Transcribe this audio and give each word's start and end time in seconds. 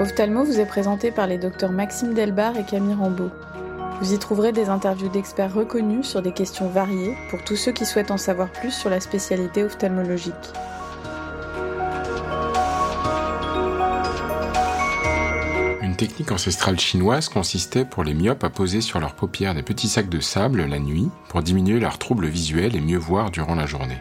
Ophthalmo 0.00 0.44
vous 0.44 0.58
est 0.58 0.66
présenté 0.66 1.10
par 1.10 1.26
les 1.26 1.36
docteurs 1.36 1.72
Maxime 1.72 2.14
Delbar 2.14 2.56
et 2.56 2.64
Camille 2.64 2.94
Rambeau. 2.94 3.28
Vous 4.00 4.14
y 4.14 4.18
trouverez 4.18 4.50
des 4.50 4.70
interviews 4.70 5.10
d'experts 5.10 5.52
reconnus 5.52 6.06
sur 6.06 6.22
des 6.22 6.32
questions 6.32 6.70
variées 6.70 7.14
pour 7.28 7.44
tous 7.44 7.56
ceux 7.56 7.72
qui 7.72 7.84
souhaitent 7.84 8.10
en 8.10 8.16
savoir 8.16 8.50
plus 8.50 8.70
sur 8.70 8.88
la 8.88 8.98
spécialité 8.98 9.62
ophtalmologique. 9.62 10.32
Une 15.82 15.96
technique 15.96 16.32
ancestrale 16.32 16.80
chinoise 16.80 17.28
consistait 17.28 17.84
pour 17.84 18.02
les 18.02 18.14
myopes 18.14 18.42
à 18.42 18.48
poser 18.48 18.80
sur 18.80 19.00
leurs 19.00 19.14
paupières 19.14 19.54
des 19.54 19.62
petits 19.62 19.88
sacs 19.88 20.08
de 20.08 20.20
sable 20.20 20.64
la 20.64 20.78
nuit 20.78 21.10
pour 21.28 21.42
diminuer 21.42 21.78
leurs 21.78 21.98
troubles 21.98 22.28
visuels 22.28 22.74
et 22.74 22.80
mieux 22.80 22.96
voir 22.96 23.30
durant 23.30 23.54
la 23.54 23.66
journée. 23.66 24.00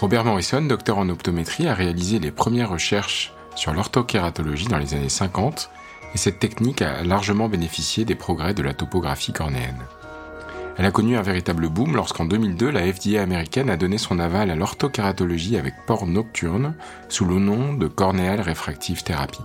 Robert 0.00 0.24
Morrison, 0.24 0.62
docteur 0.62 0.98
en 0.98 1.08
optométrie, 1.08 1.68
a 1.68 1.74
réalisé 1.74 2.18
les 2.18 2.32
premières 2.32 2.70
recherches 2.70 3.32
sur 3.58 3.74
l'orthokératologie 3.74 4.68
dans 4.68 4.78
les 4.78 4.94
années 4.94 5.08
50 5.08 5.70
et 6.14 6.18
cette 6.18 6.38
technique 6.38 6.80
a 6.80 7.02
largement 7.02 7.48
bénéficié 7.48 8.04
des 8.04 8.14
progrès 8.14 8.54
de 8.54 8.62
la 8.62 8.72
topographie 8.72 9.32
cornéenne. 9.32 9.82
Elle 10.76 10.86
a 10.86 10.92
connu 10.92 11.16
un 11.16 11.22
véritable 11.22 11.68
boom 11.68 11.96
lorsqu'en 11.96 12.24
2002, 12.24 12.70
la 12.70 12.92
FDA 12.92 13.20
américaine 13.20 13.68
a 13.68 13.76
donné 13.76 13.98
son 13.98 14.20
aval 14.20 14.52
à 14.52 14.54
l'orthokératologie 14.54 15.58
avec 15.58 15.74
port 15.86 16.06
nocturne 16.06 16.76
sous 17.08 17.24
le 17.24 17.40
nom 17.40 17.72
de 17.72 17.88
corneal 17.88 18.40
refractive 18.40 19.02
therapy. 19.02 19.40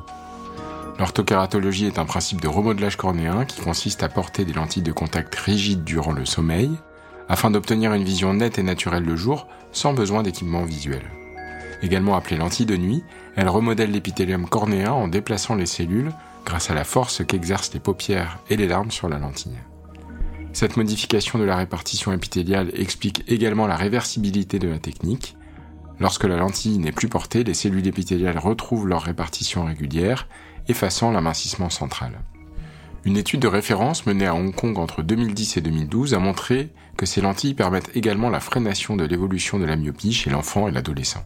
L'orthokératologie 1.00 1.88
est 1.88 1.98
un 1.98 2.06
principe 2.06 2.40
de 2.40 2.48
remodelage 2.48 2.98
cornéen 2.98 3.46
qui 3.46 3.62
consiste 3.62 4.04
à 4.04 4.10
porter 4.10 4.46
des 4.46 4.54
lentilles 4.54 4.84
de 4.84 4.92
contact 4.92 5.34
rigides 5.34 5.84
durant 5.84 6.12
le 6.12 6.26
sommeil 6.26 6.70
afin 7.30 7.50
d'obtenir 7.50 7.94
une 7.94 8.04
vision 8.04 8.36
nette 8.36 8.60
et 8.60 8.64
naturelle 8.64 9.06
le 9.06 9.16
jour 9.16 9.48
sans 9.72 9.94
besoin 9.94 10.22
d'équipement 10.22 10.66
visuel. 10.66 11.02
Également 11.82 12.16
appelée 12.16 12.38
lentille 12.38 12.66
de 12.66 12.78
nuit, 12.78 13.04
elle 13.36 13.50
remodèle 13.50 13.92
l'épithélium 13.92 14.48
cornéen 14.48 14.92
en 14.92 15.08
déplaçant 15.08 15.56
les 15.56 15.66
cellules 15.66 16.12
grâce 16.46 16.70
à 16.70 16.74
la 16.74 16.84
force 16.84 17.26
qu'exercent 17.26 17.74
les 17.74 17.80
paupières 17.80 18.40
et 18.50 18.58
les 18.58 18.68
larmes 18.68 18.92
sur 18.92 19.10
la 19.10 19.18
lentille. 19.18 19.58
Cette 20.52 20.78
modification 20.78 21.40
de 21.40 21.46
la 21.46 21.56
répartition 21.56 22.14
épithéliale 22.14 22.70
explique 22.76 23.24
également 23.28 23.66
la 23.66 23.76
réversibilité 23.76 24.60
de 24.60 24.68
la 24.68 24.78
technique. 24.78 25.36
Lorsque 26.00 26.26
la 26.26 26.38
lentille 26.38 26.78
n'est 26.78 26.92
plus 26.92 27.08
portée, 27.08 27.44
les 27.44 27.56
cellules 27.56 27.88
épithéliales 27.88 28.38
retrouvent 28.38 28.88
leur 28.88 29.02
répartition 29.02 29.66
régulière, 29.66 30.28
effaçant 30.68 31.12
l'amincissement 31.12 31.72
central. 31.72 32.20
Une 33.04 33.18
étude 33.18 33.42
de 33.42 33.48
référence 33.48 34.06
menée 34.06 34.28
à 34.28 34.36
Hong 34.36 34.54
Kong 34.54 34.78
entre 34.78 35.02
2010 35.02 35.58
et 35.58 35.62
2012 35.62 36.14
a 36.14 36.20
montré 36.20 36.70
que 36.98 37.06
ces 37.06 37.20
lentilles 37.20 37.56
permettent 37.56 37.96
également 37.96 38.30
la 38.30 38.40
freination 38.40 38.96
de 38.96 39.04
l'évolution 39.06 39.60
de 39.60 39.66
la 39.66 39.76
myopie 39.76 40.14
chez 40.14 40.30
l'enfant 40.30 40.68
et 40.68 40.72
l'adolescent. 40.72 41.26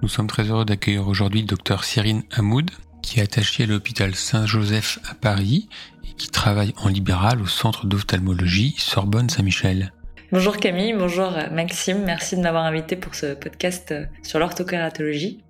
Nous 0.00 0.08
sommes 0.08 0.28
très 0.28 0.44
heureux 0.44 0.64
d'accueillir 0.64 1.08
aujourd'hui 1.08 1.40
le 1.40 1.46
docteur 1.46 1.82
Cyrine 1.82 2.22
Hamoud, 2.30 2.70
qui 3.02 3.18
est 3.18 3.22
attaché 3.22 3.64
à 3.64 3.66
l'hôpital 3.66 4.14
Saint-Joseph 4.14 5.00
à 5.08 5.14
Paris 5.14 5.68
et 6.04 6.14
qui 6.14 6.28
travaille 6.28 6.72
en 6.76 6.88
libéral 6.88 7.42
au 7.42 7.46
centre 7.46 7.86
d'ophtalmologie 7.86 8.74
Sorbonne-Saint-Michel. 8.78 9.92
Bonjour 10.30 10.56
Camille, 10.58 10.94
bonjour 10.96 11.32
Maxime, 11.50 12.04
merci 12.04 12.36
de 12.36 12.42
m'avoir 12.42 12.64
invité 12.64 12.96
pour 12.96 13.14
ce 13.14 13.34
podcast 13.34 13.94
sur 14.22 14.38
l'orthokératologie. 14.38 15.42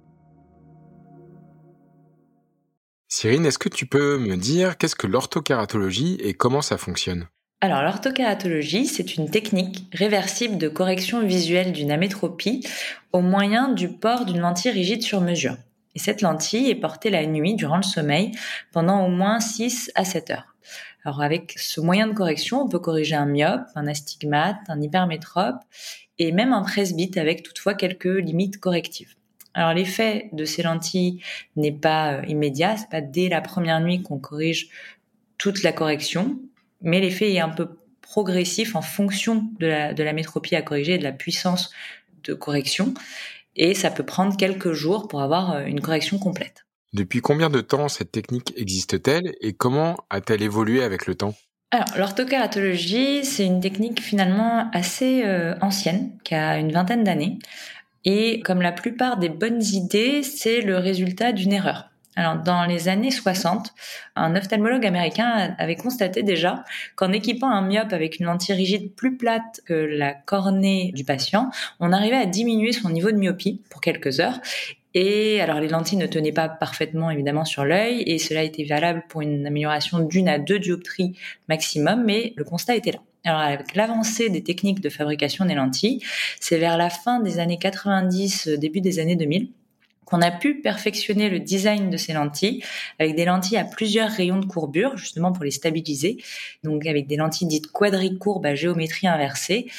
Cyrine, 3.08 3.44
est-ce 3.44 3.58
que 3.58 3.68
tu 3.68 3.86
peux 3.86 4.18
me 4.18 4.36
dire 4.36 4.78
qu'est-ce 4.78 4.96
que 4.96 5.06
l'orthokératologie 5.06 6.16
et 6.20 6.34
comment 6.34 6.62
ça 6.62 6.78
fonctionne? 6.78 7.26
Alors, 7.60 7.82
l'orthokératologie, 7.82 8.86
c'est 8.86 9.16
une 9.16 9.30
technique 9.30 9.88
réversible 9.92 10.58
de 10.58 10.68
correction 10.68 11.26
visuelle 11.26 11.72
d'une 11.72 11.90
amétropie 11.90 12.64
au 13.12 13.20
moyen 13.20 13.68
du 13.68 13.88
port 13.88 14.26
d'une 14.26 14.38
lentille 14.38 14.70
rigide 14.70 15.02
sur 15.02 15.20
mesure. 15.20 15.56
Et 15.96 15.98
cette 15.98 16.20
lentille 16.20 16.70
est 16.70 16.76
portée 16.76 17.10
la 17.10 17.26
nuit 17.26 17.56
durant 17.56 17.78
le 17.78 17.82
sommeil 17.82 18.30
pendant 18.70 19.04
au 19.04 19.08
moins 19.08 19.40
6 19.40 19.90
à 19.96 20.04
7 20.04 20.30
heures. 20.30 20.54
Alors, 21.04 21.20
avec 21.20 21.54
ce 21.56 21.80
moyen 21.80 22.06
de 22.06 22.12
correction, 22.12 22.62
on 22.62 22.68
peut 22.68 22.78
corriger 22.78 23.16
un 23.16 23.26
myope, 23.26 23.66
un 23.74 23.88
astigmate, 23.88 24.58
un 24.68 24.80
hypermétrope 24.80 25.58
et 26.20 26.30
même 26.30 26.52
un 26.52 26.62
presbyte 26.62 27.16
avec 27.16 27.42
toutefois 27.42 27.74
quelques 27.74 28.04
limites 28.04 28.60
correctives. 28.60 29.16
Alors 29.54 29.74
l'effet 29.74 30.28
de 30.32 30.44
ces 30.44 30.62
lentilles 30.62 31.20
n'est 31.56 31.72
pas 31.72 32.12
euh, 32.12 32.22
immédiat, 32.28 32.76
c'est 32.76 32.90
pas 32.90 33.00
dès 33.00 33.28
la 33.28 33.40
première 33.40 33.80
nuit 33.80 34.02
qu'on 34.02 34.18
corrige 34.18 34.68
toute 35.38 35.62
la 35.62 35.72
correction, 35.72 36.38
mais 36.80 37.00
l'effet 37.00 37.32
est 37.32 37.40
un 37.40 37.48
peu 37.48 37.78
progressif 38.02 38.74
en 38.74 38.82
fonction 38.82 39.50
de 39.58 39.66
la, 39.66 39.94
de 39.94 40.02
la 40.02 40.12
métropie 40.12 40.56
à 40.56 40.62
corriger 40.62 40.94
et 40.94 40.98
de 40.98 41.04
la 41.04 41.12
puissance 41.12 41.70
de 42.24 42.34
correction. 42.34 42.94
Et 43.56 43.74
ça 43.74 43.90
peut 43.90 44.04
prendre 44.04 44.36
quelques 44.36 44.72
jours 44.72 45.08
pour 45.08 45.20
avoir 45.20 45.52
euh, 45.52 45.64
une 45.64 45.80
correction 45.80 46.18
complète. 46.18 46.64
Depuis 46.94 47.20
combien 47.20 47.50
de 47.50 47.60
temps 47.60 47.88
cette 47.88 48.12
technique 48.12 48.54
existe-t-elle 48.56 49.34
et 49.40 49.52
comment 49.52 49.96
a-t-elle 50.10 50.42
évolué 50.42 50.82
avec 50.82 51.06
le 51.06 51.14
temps? 51.14 51.34
Alors, 51.70 51.88
l'orthokératologie, 51.98 53.26
c'est 53.26 53.44
une 53.44 53.60
technique 53.60 54.00
finalement 54.00 54.70
assez 54.72 55.22
euh, 55.24 55.54
ancienne, 55.60 56.12
qui 56.24 56.34
a 56.34 56.58
une 56.58 56.72
vingtaine 56.72 57.04
d'années. 57.04 57.38
Et 58.06 58.40
comme 58.40 58.62
la 58.62 58.72
plupart 58.72 59.18
des 59.18 59.28
bonnes 59.28 59.62
idées, 59.62 60.22
c'est 60.22 60.62
le 60.62 60.78
résultat 60.78 61.32
d'une 61.32 61.52
erreur. 61.52 61.90
Alors, 62.18 62.34
dans 62.34 62.64
les 62.64 62.88
années 62.88 63.12
60, 63.12 63.72
un 64.16 64.34
ophtalmologue 64.34 64.84
américain 64.84 65.54
avait 65.56 65.76
constaté 65.76 66.24
déjà 66.24 66.64
qu'en 66.96 67.12
équipant 67.12 67.48
un 67.48 67.62
myope 67.62 67.92
avec 67.92 68.18
une 68.18 68.26
lentille 68.26 68.56
rigide 68.56 68.92
plus 68.96 69.16
plate 69.16 69.60
que 69.66 69.72
la 69.72 70.14
cornée 70.14 70.90
du 70.96 71.04
patient, 71.04 71.50
on 71.78 71.92
arrivait 71.92 72.16
à 72.16 72.26
diminuer 72.26 72.72
son 72.72 72.90
niveau 72.90 73.12
de 73.12 73.16
myopie 73.16 73.62
pour 73.70 73.80
quelques 73.80 74.18
heures. 74.18 74.40
Et 74.94 75.40
alors, 75.40 75.60
les 75.60 75.68
lentilles 75.68 75.96
ne 75.96 76.08
tenaient 76.08 76.32
pas 76.32 76.48
parfaitement, 76.48 77.12
évidemment, 77.12 77.44
sur 77.44 77.64
l'œil, 77.64 78.02
et 78.04 78.18
cela 78.18 78.42
était 78.42 78.64
valable 78.64 79.04
pour 79.08 79.20
une 79.20 79.46
amélioration 79.46 80.00
d'une 80.00 80.28
à 80.28 80.40
deux 80.40 80.58
dioptries 80.58 81.16
maximum, 81.48 82.02
mais 82.04 82.32
le 82.34 82.42
constat 82.42 82.74
était 82.74 82.90
là. 82.90 82.98
Alors 83.24 83.40
avec 83.40 83.76
l'avancée 83.76 84.28
des 84.28 84.42
techniques 84.42 84.80
de 84.80 84.88
fabrication 84.88 85.44
des 85.44 85.54
lentilles, 85.54 86.02
c'est 86.40 86.58
vers 86.58 86.76
la 86.76 86.90
fin 86.90 87.20
des 87.20 87.38
années 87.38 87.58
90, 87.58 88.48
début 88.58 88.80
des 88.80 88.98
années 88.98 89.16
2000 89.16 89.50
qu'on 90.08 90.22
a 90.22 90.30
pu 90.30 90.60
perfectionner 90.62 91.28
le 91.28 91.38
design 91.38 91.90
de 91.90 91.98
ces 91.98 92.14
lentilles 92.14 92.64
avec 92.98 93.14
des 93.14 93.26
lentilles 93.26 93.58
à 93.58 93.64
plusieurs 93.64 94.10
rayons 94.10 94.38
de 94.38 94.46
courbure, 94.46 94.96
justement 94.96 95.32
pour 95.32 95.44
les 95.44 95.50
stabiliser. 95.50 96.16
Donc 96.64 96.86
avec 96.86 97.06
des 97.06 97.16
lentilles 97.16 97.46
dites 97.46 97.70
quadricourbes 97.70 98.46
à 98.46 98.54
géométrie 98.54 99.06
inversée, 99.06 99.70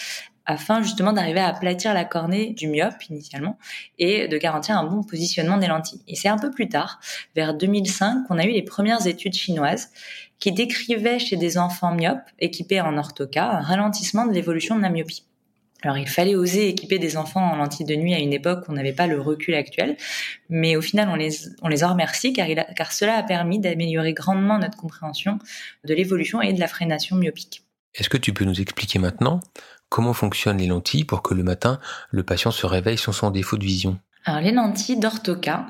afin 0.45 0.84
justement 0.84 1.13
d'arriver 1.13 1.39
à 1.39 1.47
aplatir 1.47 1.94
la 1.94 2.06
cornée 2.06 2.51
du 2.51 2.68
myope 2.68 3.03
initialement 3.09 3.57
et 3.97 4.28
de 4.28 4.38
garantir 4.38 4.78
un 4.78 4.84
bon 4.84 5.03
positionnement 5.03 5.57
des 5.57 5.68
lentilles. 5.68 6.01
Et 6.07 6.16
c'est 6.16 6.29
un 6.29 6.38
peu 6.38 6.51
plus 6.51 6.69
tard, 6.69 7.00
vers 7.35 7.56
2005, 7.56 8.28
qu'on 8.28 8.38
a 8.38 8.45
eu 8.45 8.51
les 8.51 8.63
premières 8.63 9.07
études 9.07 9.34
chinoises 9.34 9.89
qui 10.38 10.51
décrivaient 10.51 11.19
chez 11.19 11.38
des 11.38 11.57
enfants 11.57 11.94
myopes 11.94 12.22
équipés 12.39 12.81
en 12.81 12.97
orthoca 12.97 13.57
un 13.57 13.62
ralentissement 13.62 14.25
de 14.25 14.34
l'évolution 14.34 14.75
de 14.75 14.81
la 14.81 14.89
myopie. 14.89 15.28
Alors 15.81 15.97
il 15.97 16.07
fallait 16.07 16.35
oser 16.35 16.67
équiper 16.67 17.00
des 17.00 17.16
enfants 17.16 17.51
en 17.51 17.56
lentilles 17.56 17.85
de 17.85 17.95
nuit 17.95 18.13
à 18.13 18.19
une 18.19 18.34
époque 18.34 18.67
où 18.67 18.72
on 18.72 18.75
n'avait 18.75 18.94
pas 18.94 19.07
le 19.07 19.22
recul 19.22 19.56
actuel, 19.56 19.95
mais 20.50 20.75
au 20.75 20.81
final 20.81 21.07
on 21.09 21.16
les, 21.16 21.31
on 21.62 21.67
les 21.67 21.84
en 21.84 21.90
remercie 21.90 22.34
car, 22.34 22.47
il 22.47 22.66
car 22.75 22.91
cela 22.91 23.16
a 23.16 23.23
permis 23.23 23.59
d'améliorer 23.59 24.13
grandement 24.13 24.59
notre 24.59 24.78
compréhension 24.78 25.39
de 25.85 25.94
l'évolution 25.94 26.41
et 26.41 26.53
de 26.53 26.59
la 26.59 26.68
freination 26.68 27.16
myopique. 27.16 27.63
Est-ce 27.95 28.09
que 28.09 28.18
tu 28.18 28.34
peux 28.34 28.45
nous 28.45 28.59
expliquer 28.62 29.00
maintenant 29.00 29.39
comment 29.88 30.13
fonctionnent 30.13 30.57
les 30.57 30.68
lentilles 30.68 31.06
pour 31.06 31.22
que 31.22 31.34
le 31.34 31.44
matin 31.44 31.79
le 32.12 32.23
patient 32.23 32.51
se 32.51 32.66
réveille 32.66 32.97
sans 32.97 33.13
son 33.13 33.31
défaut 33.31 33.57
de 33.57 33.63
vision? 33.63 33.97
Alors 34.25 34.41
les 34.41 34.51
lentilles 34.51 35.00
d'orthoca 35.00 35.66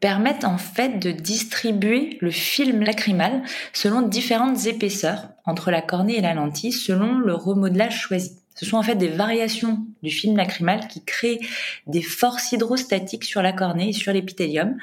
permettent 0.00 0.44
en 0.44 0.58
fait 0.58 0.98
de 0.98 1.12
distribuer 1.12 2.18
le 2.20 2.30
film 2.30 2.82
lacrymal 2.82 3.42
selon 3.72 4.02
différentes 4.02 4.66
épaisseurs 4.66 5.28
entre 5.46 5.70
la 5.70 5.80
cornée 5.80 6.18
et 6.18 6.20
la 6.20 6.34
lentille 6.34 6.72
selon 6.72 7.18
le 7.18 7.34
remodelage 7.34 8.02
choisi. 8.02 8.43
Ce 8.54 8.64
sont 8.64 8.76
en 8.76 8.82
fait 8.82 8.94
des 8.94 9.08
variations 9.08 9.84
du 10.02 10.10
film 10.10 10.36
lacrymal 10.36 10.86
qui 10.88 11.02
créent 11.02 11.40
des 11.86 12.02
forces 12.02 12.52
hydrostatiques 12.52 13.24
sur 13.24 13.42
la 13.42 13.52
cornée 13.52 13.90
et 13.90 13.92
sur 13.92 14.12
l'épithélium 14.12 14.76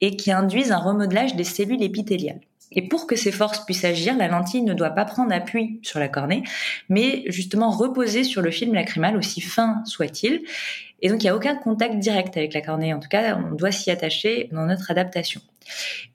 et 0.00 0.16
qui 0.16 0.30
induisent 0.30 0.72
un 0.72 0.78
remodelage 0.78 1.34
des 1.34 1.44
cellules 1.44 1.82
épithéliales. 1.82 2.40
Et 2.72 2.82
pour 2.88 3.06
que 3.06 3.16
ces 3.16 3.32
forces 3.32 3.64
puissent 3.64 3.84
agir, 3.84 4.16
la 4.16 4.28
lentille 4.28 4.62
ne 4.62 4.74
doit 4.74 4.90
pas 4.90 5.04
prendre 5.04 5.32
appui 5.32 5.80
sur 5.82 5.98
la 5.98 6.08
cornée, 6.08 6.42
mais 6.88 7.24
justement 7.26 7.70
reposer 7.70 8.24
sur 8.24 8.42
le 8.42 8.50
film 8.50 8.74
lacrymal, 8.74 9.16
aussi 9.16 9.40
fin 9.40 9.82
soit-il. 9.84 10.42
Et 11.00 11.08
donc, 11.08 11.22
il 11.22 11.26
n'y 11.26 11.30
a 11.30 11.36
aucun 11.36 11.54
contact 11.54 11.98
direct 11.98 12.36
avec 12.36 12.52
la 12.54 12.60
cornée. 12.60 12.92
En 12.92 12.98
tout 12.98 13.08
cas, 13.08 13.38
on 13.38 13.54
doit 13.54 13.70
s'y 13.70 13.90
attacher 13.90 14.48
dans 14.52 14.66
notre 14.66 14.90
adaptation. 14.90 15.40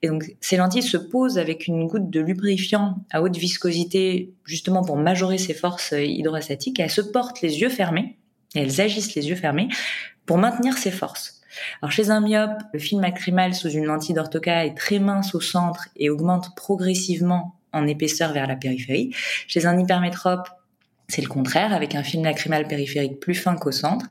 Et 0.02 0.08
donc, 0.08 0.24
ces 0.40 0.56
lentilles 0.56 0.82
se 0.82 0.96
posent 0.96 1.38
avec 1.38 1.66
une 1.66 1.86
goutte 1.86 2.10
de 2.10 2.20
lubrifiant 2.20 2.96
à 3.10 3.22
haute 3.22 3.36
viscosité, 3.36 4.32
justement 4.44 4.84
pour 4.84 4.96
majorer 4.96 5.38
ces 5.38 5.54
forces 5.54 5.94
hydrostatiques. 5.96 6.80
Et 6.80 6.82
elles 6.82 6.90
se 6.90 7.00
portent 7.00 7.40
les 7.40 7.60
yeux 7.60 7.68
fermés, 7.68 8.18
elles 8.54 8.80
agissent 8.80 9.14
les 9.14 9.28
yeux 9.28 9.36
fermés 9.36 9.68
pour 10.26 10.38
maintenir 10.38 10.76
ces 10.76 10.90
forces. 10.90 11.33
Alors 11.82 11.92
chez 11.92 12.10
un 12.10 12.20
myope, 12.20 12.62
le 12.72 12.78
film 12.78 13.00
lacrymal 13.00 13.54
sous 13.54 13.70
une 13.70 13.84
lentille 13.84 14.14
d'orthoca 14.14 14.64
est 14.64 14.76
très 14.76 14.98
mince 14.98 15.34
au 15.34 15.40
centre 15.40 15.88
et 15.96 16.10
augmente 16.10 16.54
progressivement 16.56 17.56
en 17.72 17.86
épaisseur 17.86 18.32
vers 18.32 18.46
la 18.46 18.56
périphérie. 18.56 19.10
Chez 19.46 19.66
un 19.66 19.78
hypermétrope, 19.78 20.48
c'est 21.08 21.22
le 21.22 21.28
contraire, 21.28 21.72
avec 21.72 21.94
un 21.94 22.02
film 22.02 22.24
lacrymal 22.24 22.66
périphérique 22.66 23.20
plus 23.20 23.34
fin 23.34 23.56
qu'au 23.56 23.72
centre. 23.72 24.06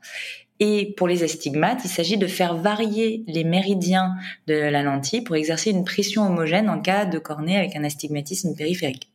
Et 0.60 0.94
pour 0.96 1.08
les 1.08 1.24
astigmates, 1.24 1.80
il 1.84 1.90
s'agit 1.90 2.16
de 2.16 2.28
faire 2.28 2.54
varier 2.54 3.24
les 3.26 3.42
méridiens 3.42 4.14
de 4.46 4.54
la 4.54 4.82
lentille 4.82 5.22
pour 5.22 5.34
exercer 5.34 5.70
une 5.70 5.84
pression 5.84 6.24
homogène 6.24 6.70
en 6.70 6.80
cas 6.80 7.06
de 7.06 7.18
cornée 7.18 7.56
avec 7.56 7.74
un 7.74 7.82
astigmatisme 7.82 8.54
périphérique. 8.54 9.10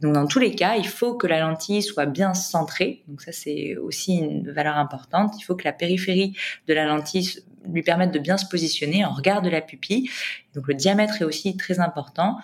Donc 0.00 0.12
dans 0.12 0.26
tous 0.26 0.38
les 0.38 0.54
cas, 0.54 0.76
il 0.76 0.86
faut 0.86 1.14
que 1.14 1.26
la 1.26 1.40
lentille 1.40 1.82
soit 1.82 2.06
bien 2.06 2.34
centrée. 2.34 3.02
Donc 3.08 3.20
ça 3.20 3.32
c'est 3.32 3.76
aussi 3.76 4.16
une 4.16 4.50
valeur 4.50 4.76
importante. 4.76 5.34
Il 5.38 5.42
faut 5.42 5.56
que 5.56 5.64
la 5.64 5.72
périphérie 5.72 6.36
de 6.66 6.74
la 6.74 6.84
lentille 6.84 7.42
lui 7.68 7.82
permette 7.82 8.12
de 8.12 8.18
bien 8.18 8.36
se 8.36 8.46
positionner 8.46 9.04
en 9.04 9.10
regard 9.10 9.42
de 9.42 9.50
la 9.50 9.60
pupille. 9.60 10.08
Donc 10.54 10.68
le 10.68 10.74
diamètre 10.74 11.20
est 11.20 11.24
aussi 11.24 11.56
très 11.56 11.80
important, 11.80 12.38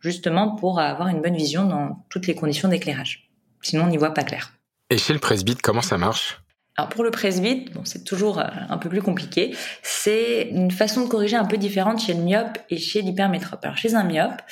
justement 0.00 0.56
pour 0.56 0.80
avoir 0.80 1.08
une 1.08 1.22
bonne 1.22 1.36
vision 1.36 1.64
dans 1.64 2.04
toutes 2.08 2.26
les 2.26 2.34
conditions 2.34 2.68
d'éclairage. 2.68 3.30
Sinon 3.62 3.84
on 3.84 3.88
n'y 3.88 3.96
voit 3.96 4.14
pas 4.14 4.24
clair. 4.24 4.52
Et 4.90 4.98
chez 4.98 5.12
le 5.12 5.18
presbyte, 5.18 5.62
comment 5.62 5.82
ça 5.82 5.98
marche? 5.98 6.40
Alors 6.78 6.90
pour 6.90 7.04
le 7.04 7.10
presbyte, 7.10 7.72
bon, 7.72 7.80
c'est 7.84 8.04
toujours 8.04 8.38
euh, 8.38 8.44
un 8.68 8.76
peu 8.76 8.90
plus 8.90 9.00
compliqué. 9.00 9.54
C'est 9.82 10.48
une 10.50 10.70
façon 10.70 11.04
de 11.04 11.08
corriger 11.08 11.36
un 11.36 11.46
peu 11.46 11.56
différente 11.56 12.00
chez 12.00 12.12
le 12.12 12.22
myope 12.22 12.58
et 12.68 12.76
chez 12.76 13.00
l'hypermétrope. 13.00 13.64
Alors 13.64 13.78
chez 13.78 13.94
un 13.94 14.04
myope, 14.04 14.42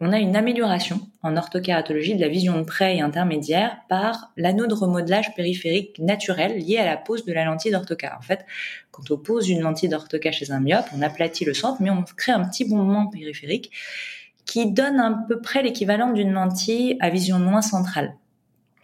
on 0.00 0.10
a 0.10 0.18
une 0.18 0.34
amélioration 0.34 1.00
en 1.22 1.36
orthokératologie 1.36 2.14
de 2.14 2.22
la 2.22 2.28
vision 2.28 2.56
de 2.58 2.62
près 2.62 2.96
et 2.96 3.00
intermédiaire 3.02 3.76
par 3.90 4.32
l'anneau 4.38 4.66
de 4.66 4.72
remodelage 4.72 5.34
périphérique 5.34 5.98
naturel 5.98 6.56
lié 6.56 6.78
à 6.78 6.86
la 6.86 6.96
pose 6.96 7.26
de 7.26 7.32
la 7.34 7.44
lentille 7.44 7.72
d'orthoca. 7.72 8.16
En 8.18 8.22
fait, 8.22 8.46
quand 8.90 9.10
on 9.10 9.18
pose 9.18 9.50
une 9.50 9.60
lentille 9.60 9.90
d'orthoca 9.90 10.32
chez 10.32 10.52
un 10.52 10.60
myope, 10.60 10.86
on 10.96 11.02
aplatit 11.02 11.44
le 11.44 11.52
centre, 11.52 11.82
mais 11.82 11.90
on 11.90 12.02
crée 12.16 12.32
un 12.32 12.48
petit 12.48 12.64
bombement 12.64 13.08
périphérique 13.08 13.70
qui 14.46 14.72
donne 14.72 14.98
à 15.00 15.24
peu 15.28 15.38
près 15.38 15.62
l'équivalent 15.62 16.12
d'une 16.12 16.32
lentille 16.32 16.96
à 17.00 17.10
vision 17.10 17.38
moins 17.38 17.62
centrale. 17.62 18.14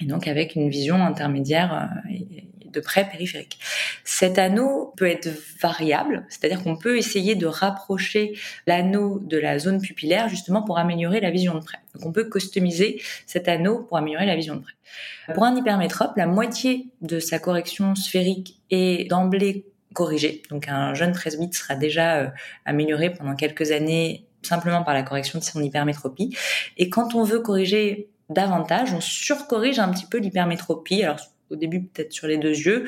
Et 0.00 0.04
donc 0.04 0.28
avec 0.28 0.54
une 0.54 0.68
vision 0.68 0.96
intermédiaire 0.96 1.90
euh, 2.10 2.40
de 2.72 2.80
près 2.80 3.08
périphérique. 3.08 3.58
Cet 4.04 4.38
anneau 4.38 4.92
peut 4.96 5.06
être 5.06 5.28
variable, 5.60 6.26
c'est-à-dire 6.28 6.62
qu'on 6.62 6.76
peut 6.76 6.96
essayer 6.96 7.34
de 7.34 7.46
rapprocher 7.46 8.38
l'anneau 8.66 9.20
de 9.20 9.38
la 9.38 9.58
zone 9.58 9.80
pupillaire 9.80 10.28
justement 10.28 10.62
pour 10.62 10.78
améliorer 10.78 11.20
la 11.20 11.30
vision 11.30 11.54
de 11.54 11.64
près. 11.64 11.78
Donc 11.94 12.06
on 12.06 12.12
peut 12.12 12.28
customiser 12.28 13.00
cet 13.26 13.48
anneau 13.48 13.82
pour 13.82 13.96
améliorer 13.96 14.26
la 14.26 14.36
vision 14.36 14.56
de 14.56 14.60
près. 14.60 15.34
Pour 15.34 15.44
un 15.44 15.56
hypermétrope, 15.56 16.16
la 16.16 16.26
moitié 16.26 16.88
de 17.00 17.20
sa 17.20 17.38
correction 17.38 17.94
sphérique 17.94 18.60
est 18.70 19.08
d'emblée 19.08 19.66
corrigée. 19.94 20.42
Donc 20.50 20.68
un 20.68 20.94
jeune 20.94 21.12
presbyte 21.12 21.54
sera 21.54 21.74
déjà 21.74 22.16
euh, 22.16 22.28
amélioré 22.64 23.10
pendant 23.10 23.34
quelques 23.34 23.70
années 23.72 24.26
simplement 24.42 24.82
par 24.82 24.94
la 24.94 25.02
correction 25.02 25.38
de 25.38 25.44
son 25.44 25.62
hypermétropie. 25.62 26.36
Et 26.76 26.88
quand 26.88 27.14
on 27.14 27.24
veut 27.24 27.40
corriger 27.40 28.08
davantage, 28.30 28.92
on 28.94 29.00
surcorrige 29.00 29.78
un 29.78 29.90
petit 29.90 30.06
peu 30.06 30.18
l'hypermétropie. 30.18 31.04
Au 31.50 31.56
début 31.56 31.82
peut-être 31.82 32.12
sur 32.12 32.26
les 32.26 32.38
deux 32.38 32.56
yeux, 32.56 32.86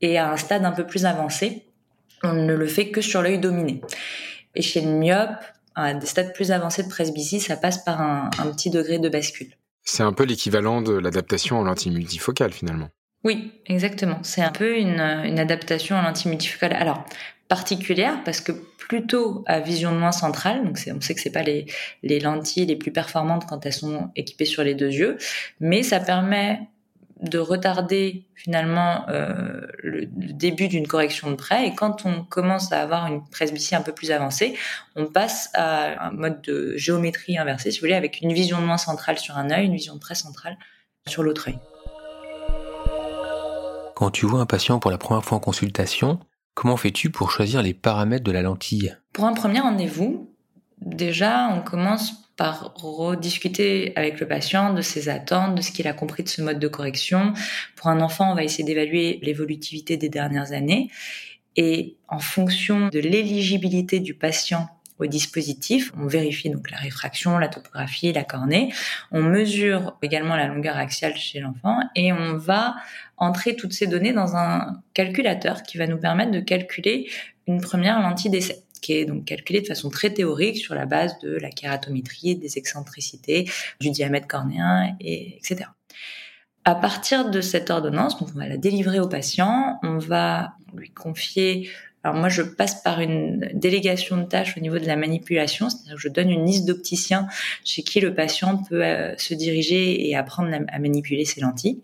et 0.00 0.18
à 0.18 0.32
un 0.32 0.36
stade 0.36 0.64
un 0.64 0.72
peu 0.72 0.86
plus 0.86 1.04
avancé, 1.04 1.64
on 2.22 2.32
ne 2.32 2.54
le 2.54 2.66
fait 2.66 2.90
que 2.90 3.00
sur 3.00 3.22
l'œil 3.22 3.38
dominé. 3.38 3.80
Et 4.54 4.62
chez 4.62 4.80
le 4.80 4.90
myope, 4.90 5.42
à 5.74 5.94
des 5.94 6.06
stades 6.06 6.32
plus 6.32 6.50
avancés 6.50 6.82
de 6.82 6.88
presbytie, 6.88 7.40
ça 7.40 7.56
passe 7.56 7.78
par 7.84 8.00
un, 8.00 8.30
petit 8.52 8.70
degré 8.70 8.98
de 8.98 9.08
bascule. 9.08 9.48
C'est 9.84 10.02
un 10.02 10.12
peu 10.12 10.24
l'équivalent 10.24 10.82
de 10.82 10.92
l'adaptation 10.92 11.58
en 11.58 11.64
lentille 11.64 11.92
multifocale 11.92 12.52
finalement. 12.52 12.88
Oui, 13.24 13.52
exactement. 13.66 14.18
C'est 14.22 14.42
un 14.42 14.50
peu 14.50 14.78
une, 14.78 15.00
adaptation 15.00 15.96
en 15.96 16.02
lentille 16.02 16.30
multifocale. 16.30 16.72
Alors, 16.74 17.04
particulière 17.48 18.22
parce 18.24 18.40
que 18.40 18.52
plutôt 18.52 19.44
à 19.46 19.60
vision 19.60 19.92
moins 19.92 20.12
centrale, 20.12 20.64
donc 20.64 20.78
on 20.94 21.00
sait 21.00 21.14
que 21.14 21.20
c'est 21.20 21.32
pas 21.32 21.42
les, 21.42 21.66
les 22.02 22.20
lentilles 22.20 22.66
les 22.66 22.76
plus 22.76 22.92
performantes 22.92 23.46
quand 23.48 23.66
elles 23.66 23.72
sont 23.72 24.10
équipées 24.16 24.44
sur 24.44 24.62
les 24.62 24.74
deux 24.74 24.90
yeux, 24.90 25.18
mais 25.58 25.82
ça 25.82 26.00
permet 26.00 26.60
de 27.22 27.38
retarder 27.38 28.26
finalement 28.34 29.04
euh, 29.08 29.60
le, 29.82 30.06
début 30.06 30.68
d'une 30.68 30.86
correction 30.86 31.30
de 31.30 31.36
prêt. 31.36 31.66
Et 31.66 31.74
quand 31.74 32.06
on 32.06 32.24
commence 32.24 32.72
à 32.72 32.80
avoir 32.80 33.06
une 33.06 33.22
presbytie 33.28 33.74
un 33.74 33.82
peu 33.82 33.92
plus 33.92 34.10
avancée, 34.10 34.56
on 34.96 35.06
passe 35.06 35.50
à 35.54 36.06
un 36.06 36.12
mode 36.12 36.40
de 36.42 36.76
géométrie 36.76 37.36
inversée, 37.36 37.70
si 37.70 37.78
vous 37.78 37.82
voulez, 37.82 37.94
avec 37.94 38.20
une 38.22 38.32
vision 38.32 38.60
moins 38.60 38.78
centrale 38.78 39.18
sur 39.18 39.36
un 39.36 39.50
œil, 39.50 39.66
une 39.66 39.74
vision 39.74 39.98
très 39.98 40.14
centrale 40.14 40.56
sur 41.06 41.22
l'autre 41.22 41.48
œil. 41.48 41.58
Quand 43.94 44.10
tu 44.10 44.24
vois 44.24 44.40
un 44.40 44.46
patient 44.46 44.78
pour 44.78 44.90
la 44.90 44.96
première 44.96 45.24
fois 45.24 45.36
en 45.36 45.40
consultation, 45.40 46.20
comment 46.54 46.78
fais-tu 46.78 47.10
pour 47.10 47.30
choisir 47.30 47.62
les 47.62 47.74
paramètres 47.74 48.24
de 48.24 48.32
la 48.32 48.40
lentille? 48.40 48.96
Pour 49.12 49.26
un 49.26 49.34
premier 49.34 49.60
rendez-vous, 49.60 50.30
déjà, 50.80 51.48
on 51.52 51.60
commence 51.60 52.29
par 52.40 52.72
rediscuter 52.74 53.92
avec 53.96 54.18
le 54.18 54.26
patient 54.26 54.72
de 54.72 54.80
ses 54.80 55.10
attentes, 55.10 55.56
de 55.56 55.60
ce 55.60 55.72
qu'il 55.72 55.86
a 55.86 55.92
compris 55.92 56.22
de 56.22 56.28
ce 56.30 56.40
mode 56.40 56.58
de 56.58 56.68
correction. 56.68 57.34
Pour 57.76 57.88
un 57.88 58.00
enfant, 58.00 58.32
on 58.32 58.34
va 58.34 58.42
essayer 58.42 58.64
d'évaluer 58.64 59.18
l'évolutivité 59.20 59.98
des 59.98 60.08
dernières 60.08 60.52
années. 60.52 60.90
Et 61.56 61.98
en 62.08 62.18
fonction 62.18 62.88
de 62.88 62.98
l'éligibilité 62.98 64.00
du 64.00 64.14
patient 64.14 64.70
au 64.98 65.06
dispositif. 65.06 65.92
On 65.98 66.06
vérifie 66.06 66.48
donc 66.48 66.70
la 66.70 66.78
réfraction, 66.78 67.36
la 67.38 67.48
topographie, 67.48 68.10
la 68.12 68.24
cornée. 68.24 68.72
On 69.12 69.22
mesure 69.22 69.98
également 70.00 70.36
la 70.36 70.46
longueur 70.46 70.76
axiale 70.76 71.16
chez 71.16 71.40
l'enfant 71.40 71.78
et 71.94 72.12
on 72.12 72.36
va 72.36 72.74
entrer 73.18 73.54
toutes 73.56 73.72
ces 73.72 73.86
données 73.86 74.12
dans 74.12 74.36
un 74.36 74.82
calculateur 74.94 75.62
qui 75.62 75.76
va 75.76 75.86
nous 75.86 75.98
permettre 75.98 76.30
de 76.30 76.40
calculer 76.40 77.10
une 77.46 77.60
première 77.60 78.00
lentille 78.00 78.30
d'essai 78.30 78.62
qui 78.80 78.94
est 78.94 79.04
donc 79.04 79.24
calculé 79.24 79.60
de 79.60 79.66
façon 79.66 79.90
très 79.90 80.12
théorique 80.12 80.58
sur 80.58 80.74
la 80.74 80.86
base 80.86 81.18
de 81.20 81.36
la 81.36 81.50
kératométrie, 81.50 82.36
des 82.36 82.58
excentricités, 82.58 83.48
du 83.80 83.90
diamètre 83.90 84.26
cornéen, 84.26 84.96
et, 85.00 85.36
etc. 85.36 85.70
À 86.64 86.74
partir 86.74 87.30
de 87.30 87.40
cette 87.40 87.70
ordonnance, 87.70 88.18
donc 88.18 88.28
on 88.34 88.38
va 88.38 88.48
la 88.48 88.56
délivrer 88.56 89.00
au 89.00 89.08
patient, 89.08 89.78
on 89.82 89.98
va 89.98 90.54
lui 90.74 90.90
confier 90.90 91.70
alors 92.02 92.16
moi, 92.16 92.30
je 92.30 92.40
passe 92.40 92.82
par 92.82 93.00
une 93.00 93.50
délégation 93.52 94.16
de 94.16 94.24
tâches 94.24 94.56
au 94.56 94.60
niveau 94.60 94.78
de 94.78 94.86
la 94.86 94.96
manipulation, 94.96 95.68
c'est-à-dire 95.68 95.96
que 95.96 96.00
je 96.00 96.08
donne 96.08 96.30
une 96.30 96.46
liste 96.46 96.64
d'opticiens 96.64 97.26
chez 97.62 97.82
qui 97.82 98.00
le 98.00 98.14
patient 98.14 98.56
peut 98.56 98.82
euh, 98.82 99.14
se 99.18 99.34
diriger 99.34 100.08
et 100.08 100.16
apprendre 100.16 100.50
à 100.66 100.78
manipuler 100.78 101.26
ses 101.26 101.42
lentilles 101.42 101.82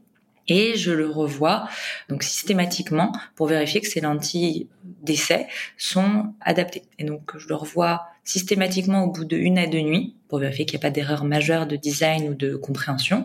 et 0.48 0.76
je 0.76 0.92
le 0.92 1.08
revois 1.08 1.68
donc 2.08 2.22
systématiquement 2.22 3.12
pour 3.34 3.46
vérifier 3.46 3.80
que 3.80 3.88
ces 3.88 4.00
lentilles 4.00 4.68
d'essai 5.02 5.46
sont 5.76 6.34
adaptées. 6.40 6.82
Et 6.98 7.04
donc 7.04 7.36
je 7.36 7.48
le 7.48 7.54
revois 7.54 8.06
systématiquement 8.26 9.04
au 9.04 9.10
bout 9.10 9.24
de 9.24 9.36
une 9.36 9.56
à 9.56 9.66
deux 9.66 9.80
nuits 9.80 10.16
pour 10.28 10.40
vérifier 10.40 10.66
qu'il 10.66 10.78
n'y 10.78 10.84
a 10.84 10.86
pas 10.88 10.90
d'erreur 10.90 11.24
majeure 11.24 11.66
de 11.66 11.76
design 11.76 12.28
ou 12.28 12.34
de 12.34 12.56
compréhension. 12.56 13.24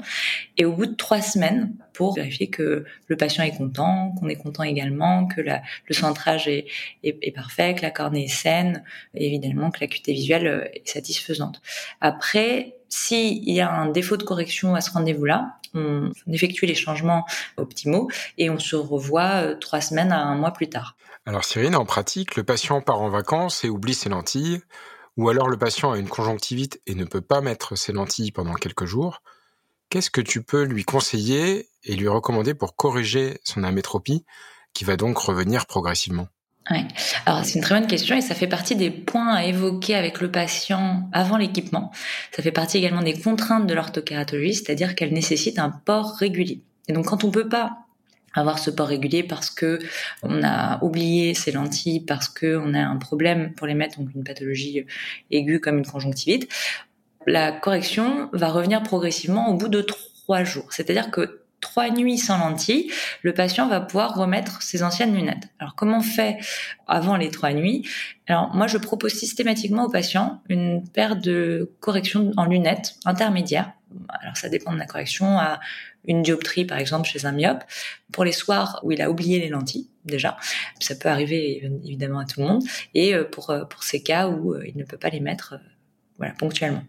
Et 0.58 0.66
au 0.66 0.72
bout 0.72 0.86
de 0.86 0.94
trois 0.94 1.22
semaines 1.22 1.74
pour 1.92 2.14
vérifier 2.14 2.50
que 2.50 2.86
le 3.08 3.18
patient 3.18 3.44
est 3.44 3.58
content, 3.58 4.14
qu'on 4.20 4.30
est 4.30 4.36
content 4.36 4.64
également, 4.64 5.26
que 5.26 5.42
le 5.42 5.94
centrage 5.94 6.48
est, 6.48 7.36
parfait, 7.36 7.74
que 7.74 7.82
la 7.82 7.90
cornée 7.90 8.26
est 8.26 8.34
saine, 8.34 8.84
et 9.16 9.26
évidemment 9.26 9.72
que 9.72 9.80
l'acuité 9.82 10.14
visuelle 10.14 10.70
est 10.74 10.88
satisfaisante. 10.88 11.62
Après, 12.00 12.76
s'il 12.88 13.50
y 13.50 13.60
a 13.60 13.72
un 13.72 13.90
défaut 13.90 14.18
de 14.18 14.24
correction 14.24 14.76
à 14.76 14.82
ce 14.82 14.92
rendez-vous-là, 14.92 15.58
on 15.74 16.12
effectue 16.28 16.66
les 16.66 16.76
changements 16.76 17.26
optimaux 17.58 18.10
et 18.38 18.50
on 18.50 18.60
se 18.60 18.76
revoit 18.76 19.44
euh, 19.44 19.56
trois 19.56 19.80
semaines 19.80 20.12
à 20.12 20.22
un 20.22 20.36
mois 20.36 20.52
plus 20.52 20.68
tard. 20.68 20.98
Alors 21.26 21.46
Cyrine, 21.46 21.76
en 21.76 21.86
pratique, 21.86 22.36
le 22.36 22.44
patient 22.44 22.82
part 22.82 23.02
en 23.02 23.10
vacances 23.10 23.64
et 23.64 23.70
oublie 23.70 23.94
ses 23.94 24.10
lentilles, 24.10 24.60
ou 25.18 25.30
alors 25.30 25.50
le 25.50 25.58
patient 25.58 25.92
a 25.92 25.98
une 25.98 26.08
conjonctivite 26.08 26.82
et 26.88 26.96
ne 26.96 27.06
peut 27.06 27.22
pas 27.22 27.42
mettre 27.42 27.76
ses 27.76 27.92
lentilles 27.92 28.32
pendant 28.32 28.54
quelques 28.54 28.86
jours. 28.86 29.22
Qu'est-ce 29.90 30.10
que 30.10 30.22
tu 30.22 30.42
peux 30.42 30.64
lui 30.64 30.84
conseiller 30.84 31.68
et 31.84 31.96
lui 31.96 32.08
recommander 32.08 32.54
pour 32.54 32.76
corriger 32.76 33.40
son 33.44 33.64
amétropie 33.64 34.26
qui 34.74 34.86
va 34.86 34.96
donc 34.96 35.18
revenir 35.18 35.66
progressivement? 35.66 36.28
Ouais. 36.70 36.88
Alors 37.26 37.44
c'est 37.44 37.56
une 37.56 37.62
très 37.62 37.80
bonne 37.80 37.88
question 37.88 38.16
et 38.16 38.22
ça 38.22 38.36
fait 38.36 38.48
partie 38.48 38.76
des 38.76 38.92
points 38.92 39.34
à 39.34 39.44
évoquer 39.46 39.96
avec 39.96 40.22
le 40.22 40.32
patient 40.32 41.10
avant 41.12 41.38
l'équipement. 41.38 41.92
Ça 42.32 42.44
fait 42.44 42.52
partie 42.52 42.78
également 42.78 43.02
des 43.02 43.20
contraintes 43.20 43.68
de 43.68 43.74
l'orthokératologie, 43.74 44.54
c'est-à-dire 44.54 44.96
qu'elle 44.96 45.12
nécessite 45.12 45.60
un 45.60 45.72
port 45.72 46.16
régulier. 46.16 46.64
Et 46.88 46.94
donc 46.94 47.08
quand 47.08 47.24
on 47.24 47.32
peut 47.32 47.50
pas 47.50 47.80
avoir 48.34 48.60
ce 48.60 48.70
port 48.70 48.88
régulier 48.88 49.24
parce 49.24 49.50
que 49.50 49.80
on 50.24 50.44
a 50.44 50.84
oublié 50.84 51.34
ses 51.34 51.52
lentilles, 51.52 52.02
parce 52.02 52.30
que 52.30 52.58
on 52.58 52.74
a 52.74 52.80
un 52.80 52.98
problème 52.98 53.54
pour 53.54 53.68
les 53.68 53.74
mettre, 53.74 54.00
donc 54.00 54.10
une 54.16 54.24
pathologie 54.24 54.86
aiguë 55.30 55.60
comme 55.60 55.78
une 55.78 55.86
conjonctivite, 55.86 56.48
la 57.28 57.52
correction 57.52 58.30
va 58.34 58.50
revenir 58.50 58.82
progressivement 58.84 59.50
au 59.50 59.56
bout 59.56 59.68
de 59.68 59.82
trois 59.82 60.44
jours. 60.44 60.68
C'est-à-dire 60.72 61.12
que 61.12 61.42
trois 61.60 61.90
nuits 61.92 62.18
sans 62.18 62.40
lentilles, 62.40 62.92
le 63.22 63.34
patient 63.34 63.68
va 63.68 63.80
pouvoir 63.80 64.16
remettre 64.16 64.62
ses 64.64 64.82
anciennes 64.82 65.16
lunettes. 65.16 65.50
Alors 65.60 65.76
comment 65.76 66.00
on 66.00 66.02
fait 66.02 66.38
avant 66.88 67.16
les 67.16 67.30
trois 67.30 67.54
nuits? 67.54 67.88
Alors 68.28 68.54
moi 68.56 68.68
je 68.68 68.78
propose 68.78 69.14
systématiquement 69.14 69.86
aux 69.86 69.92
patients 69.92 70.42
une 70.50 70.84
paire 70.88 71.16
de 71.16 71.72
corrections 71.80 72.32
en 72.38 72.46
lunettes 72.46 72.96
intermédiaires. 73.06 73.72
Alors 74.10 74.38
ça 74.38 74.50
dépend 74.50 74.74
de 74.74 74.78
la 74.78 74.86
correction. 74.86 75.38
À 75.38 75.60
une 76.06 76.24
dioptrie 76.24 76.66
par 76.66 76.78
exemple 76.78 77.08
chez 77.08 77.26
un 77.26 77.32
myope. 77.32 77.64
Pour 78.12 78.24
les 78.24 78.32
soirs 78.32 78.80
où 78.84 78.92
il 78.92 79.02
a 79.02 79.10
oublié 79.10 79.40
les 79.40 79.50
lentilles 79.50 79.90
déjà. 80.06 80.38
Ça 80.80 80.96
peut 80.96 81.10
arriver 81.10 81.64
évidemment 81.84 82.20
à 82.20 82.26
tout 82.26 82.42
le 82.42 82.48
monde. 82.48 82.64
Et 82.94 83.14
euh, 83.14 83.24
pour 83.24 83.50
euh, 83.50 83.66
pour 83.66 83.84
ces 83.84 84.02
cas 84.02 84.28
où 84.28 84.54
euh, 84.54 84.64
il 84.68 84.78
ne 84.78 84.84
peut 84.84 84.98
pas 84.98 85.10
les 85.10 85.20
mettre 85.20 85.56
voilà 86.18 86.34
ponctuellement. 86.34 86.84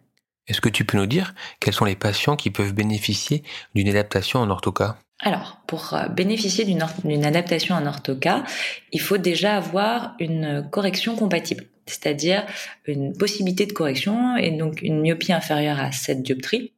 Est-ce 0.48 0.60
que 0.60 0.68
tu 0.68 0.84
peux 0.84 0.98
nous 0.98 1.06
dire 1.06 1.34
quels 1.60 1.74
sont 1.74 1.84
les 1.84 1.96
patients 1.96 2.36
qui 2.36 2.50
peuvent 2.50 2.74
bénéficier 2.74 3.42
d'une 3.74 3.88
adaptation 3.88 4.40
en 4.40 4.50
orthoca? 4.50 4.98
Alors, 5.20 5.60
pour 5.68 5.96
bénéficier 6.10 6.64
d'une 6.64 7.24
adaptation 7.24 7.76
en 7.76 7.86
orthoca, 7.86 8.42
il 8.90 9.00
faut 9.00 9.18
déjà 9.18 9.56
avoir 9.56 10.16
une 10.18 10.68
correction 10.72 11.14
compatible, 11.14 11.66
c'est-à-dire 11.86 12.44
une 12.86 13.16
possibilité 13.16 13.66
de 13.66 13.72
correction 13.72 14.36
et 14.36 14.50
donc 14.50 14.82
une 14.82 15.00
myopie 15.00 15.32
inférieure 15.32 15.78
à 15.78 15.92
7 15.92 16.24
dioptries, 16.24 16.72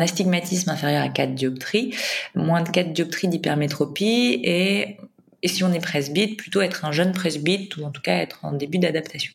astigmatisme 0.00 0.70
inférieur 0.70 1.02
à 1.02 1.08
4 1.08 1.34
dioptries, 1.34 1.94
moins 2.34 2.62
de 2.62 2.68
4 2.68 2.92
dioptries 2.92 3.28
d'hypermétropie 3.28 4.40
et, 4.44 4.96
si 5.44 5.64
on 5.64 5.72
est 5.72 5.80
presbyte, 5.80 6.36
plutôt 6.36 6.60
être 6.60 6.84
un 6.84 6.92
jeune 6.92 7.12
presbyte 7.12 7.76
ou 7.76 7.84
en 7.84 7.90
tout 7.90 8.02
cas 8.02 8.16
être 8.16 8.44
en 8.44 8.52
début 8.52 8.78
d'adaptation. 8.78 9.32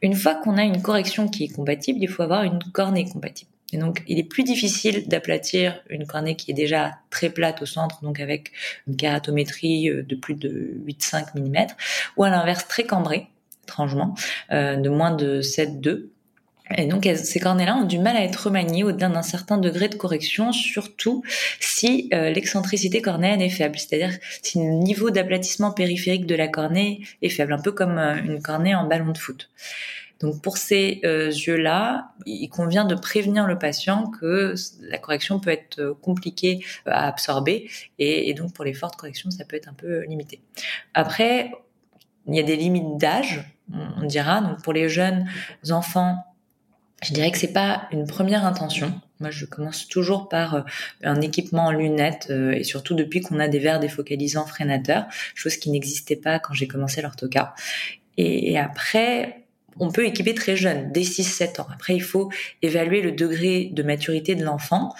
Une 0.00 0.14
fois 0.14 0.36
qu'on 0.36 0.56
a 0.56 0.62
une 0.62 0.80
correction 0.80 1.28
qui 1.28 1.44
est 1.44 1.48
compatible, 1.48 1.98
il 2.00 2.08
faut 2.08 2.22
avoir 2.22 2.44
une 2.44 2.58
cornée 2.72 3.04
compatible. 3.04 3.50
Et 3.72 3.76
donc, 3.76 4.02
il 4.06 4.18
est 4.18 4.24
plus 4.24 4.44
difficile 4.44 5.06
d'aplatir 5.08 5.82
une 5.90 6.06
cornée 6.06 6.36
qui 6.36 6.50
est 6.50 6.54
déjà 6.54 6.98
très 7.10 7.28
plate 7.28 7.60
au 7.60 7.66
centre, 7.66 8.02
donc 8.02 8.18
avec 8.18 8.52
une 8.86 8.96
kératométrie 8.96 9.90
euh, 9.90 10.02
de 10.02 10.16
plus 10.16 10.34
de 10.34 10.80
8,5 10.86 11.38
mm, 11.38 11.66
ou 12.16 12.24
à 12.24 12.30
l'inverse 12.30 12.66
très 12.66 12.84
cambrée, 12.84 13.26
étrangement, 13.64 14.14
euh, 14.52 14.76
de 14.76 14.88
moins 14.88 15.10
de 15.10 15.42
7,2 15.42 16.08
et 16.76 16.86
donc 16.86 17.08
ces 17.16 17.40
cornets-là 17.40 17.76
ont 17.76 17.84
du 17.84 17.98
mal 17.98 18.16
à 18.16 18.22
être 18.22 18.46
remaniés 18.46 18.84
au-delà 18.84 19.08
d'un 19.08 19.22
certain 19.22 19.58
degré 19.58 19.88
de 19.88 19.94
correction, 19.96 20.52
surtout 20.52 21.22
si 21.60 22.08
euh, 22.12 22.30
l'excentricité 22.30 23.00
cornéenne 23.00 23.40
est 23.40 23.50
faible, 23.50 23.78
c'est-à-dire 23.78 24.16
si 24.42 24.58
le 24.58 24.72
niveau 24.74 25.10
d'aplatissement 25.10 25.72
périphérique 25.72 26.26
de 26.26 26.34
la 26.34 26.48
cornée 26.48 27.02
est 27.22 27.28
faible, 27.28 27.52
un 27.52 27.60
peu 27.60 27.72
comme 27.72 27.98
une 27.98 28.42
cornée 28.42 28.74
en 28.74 28.86
ballon 28.86 29.12
de 29.12 29.18
foot. 29.18 29.48
Donc 30.20 30.42
pour 30.42 30.56
ces 30.56 31.00
euh, 31.04 31.28
yeux-là, 31.28 32.12
il 32.26 32.48
convient 32.48 32.84
de 32.84 32.94
prévenir 32.94 33.46
le 33.46 33.58
patient 33.58 34.10
que 34.10 34.54
la 34.80 34.98
correction 34.98 35.38
peut 35.38 35.50
être 35.50 35.78
euh, 35.78 35.94
compliquée 35.94 36.64
euh, 36.86 36.90
à 36.92 37.06
absorber 37.06 37.70
et, 37.98 38.34
donc 38.34 38.52
pour 38.52 38.64
les 38.64 38.74
fortes 38.74 38.96
corrections, 38.96 39.30
ça 39.30 39.44
peut 39.44 39.56
être 39.56 39.68
un 39.68 39.74
peu 39.74 40.04
limité. 40.06 40.40
Après, 40.94 41.52
il 42.26 42.34
y 42.34 42.40
a 42.40 42.42
des 42.42 42.56
limites 42.56 42.98
d'âge, 42.98 43.44
on 43.72 44.04
dira. 44.06 44.40
Donc 44.40 44.62
pour 44.62 44.72
les 44.72 44.88
jeunes 44.88 45.26
enfants, 45.70 46.24
je 47.02 47.12
dirais 47.12 47.30
que 47.30 47.38
c'est 47.38 47.52
pas 47.52 47.88
une 47.92 48.06
première 48.06 48.44
intention. 48.44 49.00
Moi, 49.20 49.30
je 49.30 49.44
commence 49.44 49.88
toujours 49.88 50.28
par 50.28 50.64
un 51.02 51.20
équipement 51.20 51.66
en 51.66 51.72
lunettes 51.72 52.30
et 52.30 52.64
surtout 52.64 52.94
depuis 52.94 53.20
qu'on 53.20 53.40
a 53.40 53.48
des 53.48 53.58
verres 53.58 53.80
défocalisants 53.80 54.46
freinateurs, 54.46 55.06
chose 55.34 55.56
qui 55.56 55.70
n'existait 55.70 56.16
pas 56.16 56.38
quand 56.38 56.54
j'ai 56.54 56.68
commencé 56.68 57.02
l'orthoca. 57.02 57.54
et 58.16 58.58
après, 58.58 59.44
on 59.80 59.90
peut 59.90 60.06
équiper 60.06 60.34
très 60.34 60.56
jeune, 60.56 60.90
dès 60.92 61.02
6-7 61.02 61.60
ans. 61.60 61.66
Après, 61.72 61.94
il 61.94 62.02
faut 62.02 62.30
évaluer 62.62 63.00
le 63.00 63.12
degré 63.12 63.70
de 63.72 63.82
maturité 63.82 64.34
de 64.34 64.44
l'enfant 64.44 64.94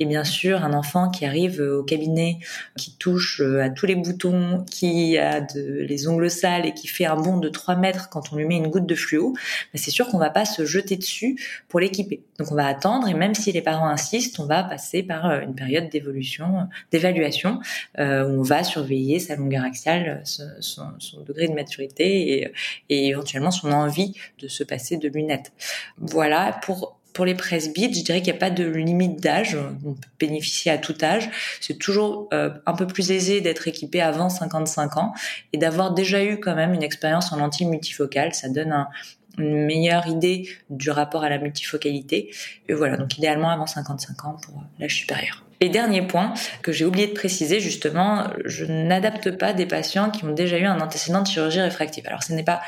et 0.00 0.06
bien 0.06 0.24
sûr, 0.24 0.64
un 0.64 0.72
enfant 0.72 1.10
qui 1.10 1.26
arrive 1.26 1.60
euh, 1.60 1.80
au 1.80 1.82
cabinet, 1.82 2.38
qui 2.78 2.96
touche 2.96 3.42
euh, 3.42 3.62
à 3.62 3.68
tous 3.68 3.84
les 3.84 3.94
boutons, 3.94 4.64
qui 4.64 5.18
a 5.18 5.42
de, 5.42 5.84
les 5.86 6.08
ongles 6.08 6.30
sales 6.30 6.64
et 6.64 6.72
qui 6.72 6.88
fait 6.88 7.04
un 7.04 7.16
bond 7.16 7.36
de 7.36 7.50
3 7.50 7.76
mètres 7.76 8.08
quand 8.08 8.32
on 8.32 8.36
lui 8.36 8.46
met 8.46 8.56
une 8.56 8.68
goutte 8.68 8.86
de 8.86 8.94
fluo, 8.94 9.34
bah, 9.34 9.40
c'est 9.74 9.90
sûr 9.90 10.08
qu'on 10.08 10.16
va 10.16 10.30
pas 10.30 10.46
se 10.46 10.64
jeter 10.64 10.96
dessus 10.96 11.38
pour 11.68 11.80
l'équiper. 11.80 12.22
Donc 12.38 12.50
on 12.50 12.54
va 12.54 12.66
attendre 12.66 13.08
et 13.08 13.14
même 13.14 13.34
si 13.34 13.52
les 13.52 13.60
parents 13.60 13.88
insistent, 13.88 14.40
on 14.40 14.46
va 14.46 14.64
passer 14.64 15.02
par 15.02 15.26
euh, 15.26 15.40
une 15.42 15.54
période 15.54 15.90
d'évolution, 15.90 16.66
d'évaluation, 16.90 17.60
où 17.98 18.02
on 18.02 18.42
va 18.42 18.64
surveiller 18.64 19.18
sa 19.18 19.36
longueur 19.36 19.64
axiale, 19.64 20.22
son, 20.24 20.84
degré 21.26 21.46
de 21.48 21.52
maturité 21.52 22.40
et, 22.40 22.52
et 22.88 23.08
éventuellement 23.08 23.50
son 23.50 23.70
envie 23.72 24.14
de 24.38 24.48
se 24.48 24.64
passer 24.64 24.96
de 24.96 25.08
lunettes. 25.08 25.52
Voilà 25.98 26.58
pour 26.62 26.99
pour 27.20 27.26
les 27.26 27.34
presbytes, 27.34 27.94
je 27.94 28.02
dirais 28.02 28.22
qu'il 28.22 28.32
n'y 28.32 28.38
a 28.38 28.40
pas 28.40 28.48
de 28.48 28.64
limite 28.64 29.20
d'âge. 29.20 29.54
On 29.84 29.92
peut 29.92 30.08
bénéficier 30.18 30.72
à 30.72 30.78
tout 30.78 30.94
âge. 31.02 31.28
C'est 31.60 31.78
toujours 31.78 32.30
euh, 32.32 32.48
un 32.64 32.72
peu 32.72 32.86
plus 32.86 33.10
aisé 33.10 33.42
d'être 33.42 33.68
équipé 33.68 34.00
avant 34.00 34.30
55 34.30 34.96
ans 34.96 35.12
et 35.52 35.58
d'avoir 35.58 35.92
déjà 35.92 36.24
eu 36.24 36.40
quand 36.40 36.54
même 36.54 36.72
une 36.72 36.82
expérience 36.82 37.30
en 37.30 37.36
lentille 37.36 37.66
multifocale. 37.66 38.32
Ça 38.32 38.48
donne 38.48 38.86
une 39.36 39.66
meilleure 39.66 40.06
idée 40.06 40.48
du 40.70 40.90
rapport 40.90 41.22
à 41.22 41.28
la 41.28 41.36
multifocalité. 41.36 42.30
Et 42.70 42.72
voilà, 42.72 42.96
donc 42.96 43.18
idéalement 43.18 43.50
avant 43.50 43.66
55 43.66 44.24
ans 44.24 44.38
pour 44.42 44.54
l'âge 44.78 44.94
supérieur. 44.94 45.44
Et 45.60 45.68
dernier 45.68 46.00
point 46.00 46.32
que 46.62 46.72
j'ai 46.72 46.86
oublié 46.86 47.06
de 47.06 47.12
préciser, 47.12 47.60
justement, 47.60 48.28
je 48.46 48.64
n'adapte 48.64 49.32
pas 49.32 49.52
des 49.52 49.66
patients 49.66 50.10
qui 50.10 50.24
ont 50.24 50.32
déjà 50.32 50.56
eu 50.56 50.64
un 50.64 50.80
antécédent 50.80 51.20
de 51.20 51.26
chirurgie 51.26 51.60
réfractive. 51.60 52.06
Alors 52.06 52.22
ce 52.22 52.32
n'est 52.32 52.44
pas 52.44 52.62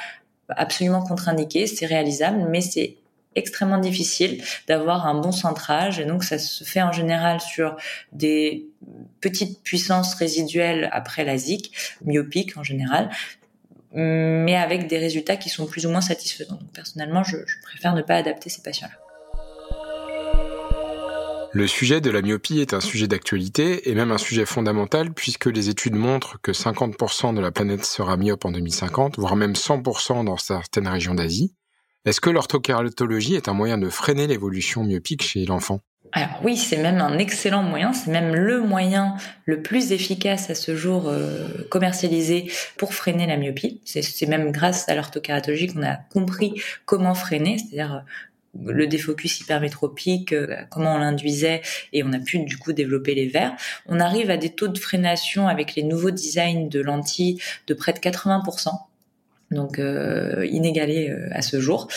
absolument 0.50 1.02
contre-indiqué, 1.02 1.66
c'est 1.66 1.86
réalisable, 1.86 2.44
mais 2.50 2.60
c'est 2.60 2.96
extrêmement 3.34 3.78
difficile 3.78 4.42
d'avoir 4.68 5.06
un 5.06 5.14
bon 5.14 5.32
centrage 5.32 5.98
et 5.98 6.04
donc 6.04 6.24
ça 6.24 6.38
se 6.38 6.64
fait 6.64 6.82
en 6.82 6.92
général 6.92 7.40
sur 7.40 7.76
des 8.12 8.66
petites 9.20 9.62
puissances 9.62 10.14
résiduelles 10.14 10.88
après 10.92 11.24
la 11.24 11.36
ZIC, 11.36 11.72
myopiques 12.04 12.56
en 12.56 12.62
général, 12.62 13.10
mais 13.94 14.56
avec 14.56 14.86
des 14.86 14.98
résultats 14.98 15.36
qui 15.36 15.48
sont 15.48 15.66
plus 15.66 15.86
ou 15.86 15.90
moins 15.90 16.00
satisfaisants. 16.00 16.58
Personnellement, 16.72 17.24
je 17.24 17.36
préfère 17.62 17.94
ne 17.94 18.02
pas 18.02 18.16
adapter 18.16 18.50
ces 18.50 18.62
patients-là. 18.62 18.98
Le 21.54 21.66
sujet 21.66 22.00
de 22.00 22.10
la 22.10 22.22
myopie 22.22 22.60
est 22.60 22.72
un 22.72 22.80
sujet 22.80 23.06
d'actualité 23.06 23.90
et 23.90 23.94
même 23.94 24.10
un 24.10 24.16
sujet 24.16 24.46
fondamental 24.46 25.12
puisque 25.12 25.44
les 25.44 25.68
études 25.68 25.94
montrent 25.94 26.40
que 26.40 26.50
50% 26.50 27.34
de 27.34 27.42
la 27.42 27.52
planète 27.52 27.84
sera 27.84 28.16
myope 28.16 28.46
en 28.46 28.52
2050, 28.52 29.18
voire 29.18 29.36
même 29.36 29.52
100% 29.52 30.24
dans 30.24 30.38
certaines 30.38 30.88
régions 30.88 31.14
d'Asie. 31.14 31.54
Est-ce 32.04 32.20
que 32.20 32.30
l'orthokératologie 32.30 33.36
est 33.36 33.46
un 33.46 33.52
moyen 33.52 33.78
de 33.78 33.88
freiner 33.88 34.26
l'évolution 34.26 34.82
myopique 34.82 35.22
chez 35.22 35.44
l'enfant? 35.44 35.78
Alors 36.10 36.40
oui, 36.42 36.56
c'est 36.56 36.78
même 36.78 36.98
un 36.98 37.16
excellent 37.16 37.62
moyen, 37.62 37.92
c'est 37.92 38.10
même 38.10 38.34
le 38.34 38.60
moyen 38.60 39.14
le 39.44 39.62
plus 39.62 39.92
efficace 39.92 40.50
à 40.50 40.56
ce 40.56 40.74
jour 40.74 41.08
euh, 41.08 41.46
commercialisé 41.70 42.50
pour 42.76 42.92
freiner 42.92 43.28
la 43.28 43.36
myopie. 43.36 43.80
C'est 43.84 44.26
même 44.26 44.50
grâce 44.50 44.88
à 44.88 44.96
l'orthokératologie 44.96 45.68
qu'on 45.68 45.84
a 45.84 45.94
compris 45.94 46.60
comment 46.86 47.14
freiner, 47.14 47.58
c'est-à-dire 47.58 48.04
euh, 48.56 48.72
le 48.72 48.88
défocus 48.88 49.40
hypermétropique, 49.40 50.32
euh, 50.32 50.56
comment 50.70 50.96
on 50.96 50.98
l'induisait 50.98 51.62
et 51.92 52.02
on 52.02 52.12
a 52.12 52.18
pu 52.18 52.40
du 52.40 52.58
coup 52.58 52.72
développer 52.72 53.14
les 53.14 53.28
verres. 53.28 53.54
On 53.86 54.00
arrive 54.00 54.28
à 54.28 54.36
des 54.36 54.50
taux 54.50 54.68
de 54.68 54.78
freination 54.78 55.46
avec 55.46 55.76
les 55.76 55.84
nouveaux 55.84 56.10
designs 56.10 56.68
de 56.68 56.80
lentilles 56.80 57.40
de 57.68 57.74
près 57.74 57.92
de 57.92 58.00
80% 58.00 58.70
donc 59.52 59.78
euh, 59.78 60.46
inégalé 60.50 61.10
euh, 61.10 61.28
à 61.32 61.42
ce 61.42 61.60
jour. 61.60 61.88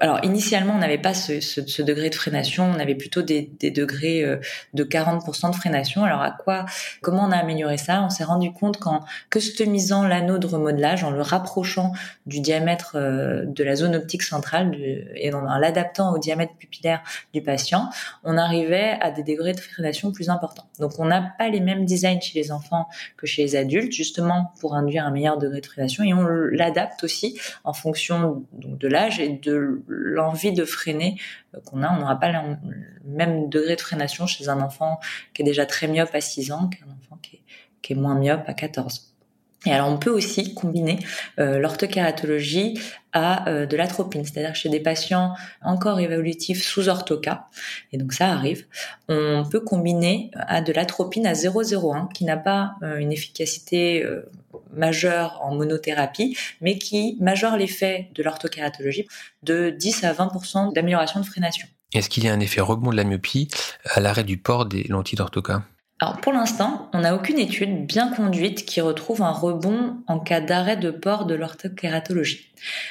Alors 0.00 0.18
initialement, 0.24 0.74
on 0.74 0.78
n'avait 0.78 0.98
pas 0.98 1.14
ce, 1.14 1.40
ce, 1.40 1.64
ce, 1.66 1.80
degré 1.80 2.10
de 2.10 2.14
freination, 2.14 2.64
on 2.64 2.78
avait 2.78 2.96
plutôt 2.96 3.22
des, 3.22 3.50
des 3.60 3.70
degrés 3.70 4.24
euh, 4.24 4.36
de 4.74 4.84
40% 4.84 5.50
de 5.50 5.56
freination. 5.56 6.04
Alors 6.04 6.22
à 6.22 6.32
quoi, 6.32 6.66
comment 7.02 7.24
on 7.24 7.30
a 7.30 7.36
amélioré 7.36 7.78
ça? 7.78 8.02
On 8.02 8.10
s'est 8.10 8.24
rendu 8.24 8.52
compte 8.52 8.78
qu'en 8.78 9.04
customisant 9.30 10.06
l'anneau 10.06 10.38
de 10.38 10.46
remodelage, 10.46 11.04
en 11.04 11.10
le 11.10 11.22
rapprochant 11.22 11.92
du 12.26 12.40
diamètre 12.40 12.96
euh, 12.96 13.44
de 13.46 13.62
la 13.62 13.76
zone 13.76 13.94
optique 13.94 14.22
centrale 14.22 14.76
et 15.14 15.32
en, 15.32 15.58
l'adaptant 15.58 16.12
au 16.12 16.18
diamètre 16.18 16.54
pupillaire 16.58 17.02
du 17.32 17.40
patient, 17.42 17.88
on 18.24 18.36
arrivait 18.36 18.98
à 19.00 19.12
des 19.12 19.22
degrés 19.22 19.52
de 19.52 19.60
freination 19.60 20.10
plus 20.10 20.30
importants. 20.30 20.68
Donc 20.80 20.98
on 20.98 21.04
n'a 21.04 21.32
pas 21.38 21.48
les 21.48 21.60
mêmes 21.60 21.84
designs 21.84 22.20
chez 22.20 22.38
les 22.38 22.50
enfants 22.50 22.88
que 23.16 23.26
chez 23.26 23.42
les 23.42 23.56
adultes, 23.56 23.92
justement 23.92 24.52
pour 24.60 24.74
induire 24.74 25.06
un 25.06 25.12
meilleur 25.12 25.38
degré 25.38 25.60
de 25.60 25.66
freination 25.66 26.02
et 26.02 26.12
on 26.12 26.26
l'adapte 26.26 26.95
aussi 27.04 27.38
en 27.64 27.72
fonction 27.72 28.44
de 28.52 28.88
l'âge 28.88 29.20
et 29.20 29.28
de 29.28 29.82
l'envie 29.86 30.52
de 30.52 30.64
freiner 30.64 31.20
euh, 31.54 31.60
qu'on 31.60 31.82
a. 31.82 31.92
On 31.92 32.00
n'aura 32.00 32.18
pas 32.18 32.30
le 32.30 32.56
même 33.04 33.48
degré 33.48 33.76
de 33.76 33.80
freination 33.80 34.26
chez 34.26 34.48
un 34.48 34.60
enfant 34.60 35.00
qui 35.34 35.42
est 35.42 35.44
déjà 35.44 35.66
très 35.66 35.88
myope 35.88 36.14
à 36.14 36.20
6 36.20 36.52
ans 36.52 36.68
qu'un 36.68 36.86
enfant 36.86 37.18
qui 37.22 37.36
est, 37.36 37.42
qui 37.82 37.92
est 37.92 37.96
moins 37.96 38.14
myope 38.14 38.44
à 38.46 38.54
14. 38.54 39.15
Et 39.66 39.72
alors 39.72 39.88
on 39.88 39.98
peut 39.98 40.10
aussi 40.10 40.54
combiner 40.54 40.98
euh, 41.38 41.60
à 43.12 43.48
euh, 43.48 43.66
de 43.66 43.76
l'atropine, 43.76 44.24
c'est-à-dire 44.24 44.54
chez 44.54 44.68
des 44.68 44.80
patients 44.80 45.34
encore 45.62 46.00
évolutifs 46.00 46.62
sous 46.62 46.88
orthoca, 46.88 47.48
et 47.92 47.98
donc 47.98 48.12
ça 48.12 48.28
arrive, 48.28 48.66
on 49.08 49.44
peut 49.50 49.60
combiner 49.60 50.30
à 50.34 50.60
de 50.60 50.72
l'atropine 50.72 51.26
à 51.26 51.32
0,01 51.32 52.12
qui 52.12 52.24
n'a 52.24 52.36
pas 52.36 52.74
euh, 52.82 52.98
une 52.98 53.12
efficacité 53.12 54.04
euh, 54.04 54.28
majeure 54.74 55.40
en 55.42 55.54
monothérapie, 55.54 56.36
mais 56.60 56.78
qui 56.78 57.16
majore 57.20 57.56
l'effet 57.56 58.10
de 58.14 58.22
l'orthokératologie 58.22 59.06
de 59.42 59.70
10 59.70 60.04
à 60.04 60.12
20% 60.12 60.74
d'amélioration 60.74 61.20
de 61.20 61.24
freination. 61.24 61.66
Est-ce 61.94 62.10
qu'il 62.10 62.24
y 62.24 62.28
a 62.28 62.32
un 62.32 62.40
effet 62.40 62.60
rebond 62.60 62.90
de 62.90 62.96
la 62.96 63.04
myopie 63.04 63.48
à 63.84 64.00
l'arrêt 64.00 64.24
du 64.24 64.36
port 64.36 64.66
des 64.66 64.84
lentilles 64.84 65.16
d'orthoca? 65.16 65.62
Alors 65.98 66.20
pour 66.20 66.34
l'instant, 66.34 66.90
on 66.92 67.00
n'a 67.00 67.14
aucune 67.14 67.38
étude 67.38 67.86
bien 67.86 68.12
conduite 68.12 68.66
qui 68.66 68.82
retrouve 68.82 69.22
un 69.22 69.30
rebond 69.30 69.96
en 70.06 70.20
cas 70.20 70.42
d'arrêt 70.42 70.76
de 70.76 70.90
port 70.90 71.24
de 71.24 71.34
l'orthokératologie. 71.34 72.50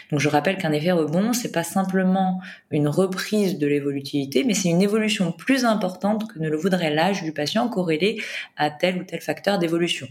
Donc 0.10 0.20
je 0.20 0.28
rappelle 0.28 0.58
qu'un 0.58 0.72
effet 0.72 0.92
rebond, 0.92 1.32
c'est 1.32 1.52
pas 1.52 1.64
simplement 1.64 2.42
une 2.72 2.88
reprise 2.88 3.60
de 3.60 3.68
l'évolutivité, 3.68 4.44
mais 4.44 4.56
c'est 4.56 4.70
une 4.70 4.82
évolution 4.82 5.32
plus 5.32 5.66
importante 5.66 6.28
que 6.32 6.40
ne 6.40 6.50
le 6.50 6.58
voudrait 6.58 6.90
l'âge 6.90 7.22
du 7.22 7.32
patient 7.32 7.70
corrélé 7.70 8.24
à 8.58 8.72
tel 8.72 8.98
ou 8.98 9.04
tel 9.04 9.22
facteur 9.22 9.60
d'évolution. 9.60 10.08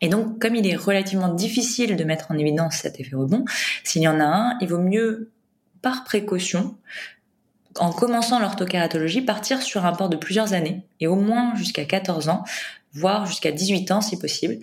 Et 0.00 0.08
donc, 0.08 0.40
comme 0.40 0.56
il 0.56 0.66
est 0.66 0.74
relativement 0.74 1.32
difficile 1.32 1.94
de 1.94 2.02
mettre 2.02 2.32
en 2.32 2.38
évidence 2.38 2.74
cet 2.74 2.98
effet 2.98 3.14
rebond, 3.14 3.44
s'il 3.84 4.02
y 4.02 4.08
en 4.08 4.18
a 4.18 4.24
un, 4.24 4.58
il 4.60 4.66
vaut 4.66 4.78
mieux, 4.78 5.30
par 5.80 6.02
précaution, 6.02 6.76
en 7.78 7.92
commençant 7.92 8.38
l'orthokératologie, 8.38 9.22
partir 9.22 9.62
sur 9.62 9.86
un 9.86 9.92
port 9.92 10.08
de 10.08 10.16
plusieurs 10.16 10.52
années, 10.52 10.82
et 11.00 11.06
au 11.06 11.16
moins 11.16 11.54
jusqu'à 11.54 11.84
14 11.84 12.28
ans, 12.28 12.44
voire 12.92 13.26
jusqu'à 13.26 13.52
18 13.52 13.90
ans 13.90 14.00
si 14.00 14.18
possible. 14.18 14.58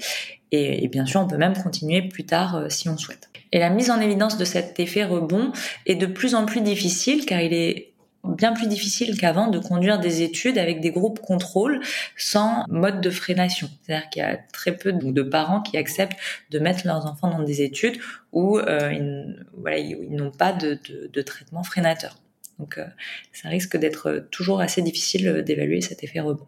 Et, 0.51 0.87
bien 0.87 1.05
sûr, 1.05 1.21
on 1.21 1.27
peut 1.27 1.37
même 1.37 1.55
continuer 1.55 2.01
plus 2.01 2.25
tard 2.25 2.55
euh, 2.55 2.69
si 2.69 2.89
on 2.89 2.97
souhaite. 2.97 3.29
Et 3.51 3.59
la 3.59 3.69
mise 3.69 3.91
en 3.91 3.99
évidence 3.99 4.37
de 4.37 4.45
cet 4.45 4.79
effet 4.79 5.03
rebond 5.03 5.51
est 5.85 5.95
de 5.95 6.05
plus 6.05 6.33
en 6.35 6.45
plus 6.45 6.61
difficile 6.61 7.25
car 7.25 7.39
il 7.41 7.53
est 7.53 7.89
bien 8.23 8.53
plus 8.53 8.67
difficile 8.67 9.17
qu'avant 9.17 9.47
de 9.47 9.59
conduire 9.59 9.99
des 9.99 10.21
études 10.21 10.57
avec 10.57 10.81
des 10.81 10.91
groupes 10.91 11.19
contrôle 11.19 11.81
sans 12.17 12.65
mode 12.67 13.01
de 13.01 13.09
freination. 13.09 13.69
C'est-à-dire 13.81 14.09
qu'il 14.09 14.21
y 14.21 14.25
a 14.25 14.37
très 14.51 14.75
peu 14.75 14.91
de 14.91 15.21
parents 15.21 15.61
qui 15.61 15.77
acceptent 15.77 16.17
de 16.51 16.59
mettre 16.59 16.85
leurs 16.85 17.05
enfants 17.05 17.29
dans 17.29 17.43
des 17.43 17.61
études 17.61 17.97
où 18.31 18.57
euh, 18.57 18.91
ils, 18.91 20.15
n'ont 20.15 20.31
pas 20.31 20.51
de, 20.51 20.79
de, 20.89 21.09
de, 21.11 21.21
traitement 21.21 21.63
freinateur. 21.63 22.17
Donc 22.59 22.77
euh, 22.77 22.85
ça 23.33 23.49
risque 23.49 23.77
d'être 23.77 24.27
toujours 24.31 24.61
assez 24.61 24.81
difficile 24.81 25.43
d'évaluer 25.43 25.81
cet 25.81 26.03
effet 26.03 26.19
rebond. 26.19 26.47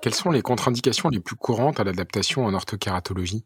Quelles 0.00 0.14
sont 0.14 0.30
les 0.30 0.42
contre-indications 0.42 1.10
les 1.10 1.20
plus 1.20 1.36
courantes 1.36 1.78
à 1.78 1.84
l'adaptation 1.84 2.44
en 2.44 2.54
orthokératologie? 2.54 3.44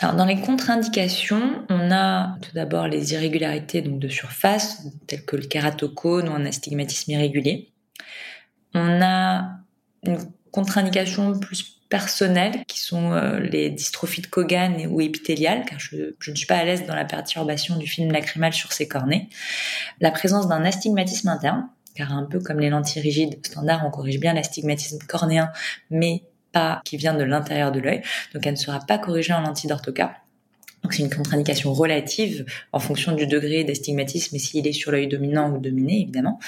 Alors 0.00 0.16
dans 0.16 0.24
les 0.24 0.40
contre-indications, 0.40 1.64
on 1.68 1.92
a 1.92 2.36
tout 2.42 2.50
d'abord 2.54 2.88
les 2.88 3.12
irrégularités 3.12 3.82
donc 3.82 4.00
de 4.00 4.08
surface, 4.08 4.84
telles 5.06 5.24
que 5.24 5.36
le 5.36 5.46
kératocone 5.46 6.28
ou 6.28 6.32
un 6.32 6.44
astigmatisme 6.44 7.12
irrégulier. 7.12 7.72
On 8.74 9.00
a 9.00 9.60
une 10.04 10.18
contre-indication 10.50 11.38
plus 11.38 11.81
personnelle 11.92 12.64
qui 12.66 12.80
sont 12.80 13.12
euh, 13.12 13.38
les 13.38 13.68
dystrophies 13.68 14.22
de 14.22 14.26
Kogan 14.26 14.86
ou 14.86 15.02
épithéliales, 15.02 15.66
car 15.66 15.78
je, 15.78 16.14
ne 16.26 16.34
suis 16.34 16.46
pas 16.46 16.56
à 16.56 16.64
l'aise 16.64 16.86
dans 16.86 16.94
la 16.94 17.04
perturbation 17.04 17.76
du 17.76 17.86
film 17.86 18.10
lacrymal 18.10 18.54
sur 18.54 18.72
ces 18.72 18.88
cornets. 18.88 19.28
La 20.00 20.10
présence 20.10 20.48
d'un 20.48 20.64
astigmatisme 20.64 21.28
interne, 21.28 21.68
car 21.94 22.10
un 22.14 22.24
peu 22.24 22.40
comme 22.40 22.60
les 22.60 22.70
lentilles 22.70 23.02
rigides 23.02 23.44
standard, 23.44 23.82
on 23.86 23.90
corrige 23.90 24.18
bien 24.18 24.32
l'astigmatisme 24.32 25.00
cornéen, 25.06 25.52
mais 25.90 26.22
pas 26.50 26.80
qui 26.86 26.96
vient 26.96 27.12
de 27.12 27.24
l'intérieur 27.24 27.72
de 27.72 27.80
l'œil, 27.80 28.00
donc 28.32 28.46
elle 28.46 28.54
ne 28.54 28.58
sera 28.58 28.80
pas 28.80 28.96
corrigée 28.96 29.34
en 29.34 29.42
lentille 29.42 29.68
d'orthoca. 29.68 30.21
Donc 30.82 30.94
c'est 30.94 31.02
une 31.02 31.14
contre-indication 31.14 31.72
relative 31.72 32.44
en 32.72 32.80
fonction 32.80 33.12
du 33.12 33.26
degré 33.26 33.64
d'astigmatisme 33.64 34.34
et 34.34 34.38
s'il 34.38 34.66
est 34.66 34.72
sur 34.72 34.90
l'œil 34.90 35.06
dominant 35.06 35.50
ou 35.50 35.58
dominé 35.58 36.00
évidemment. 36.02 36.40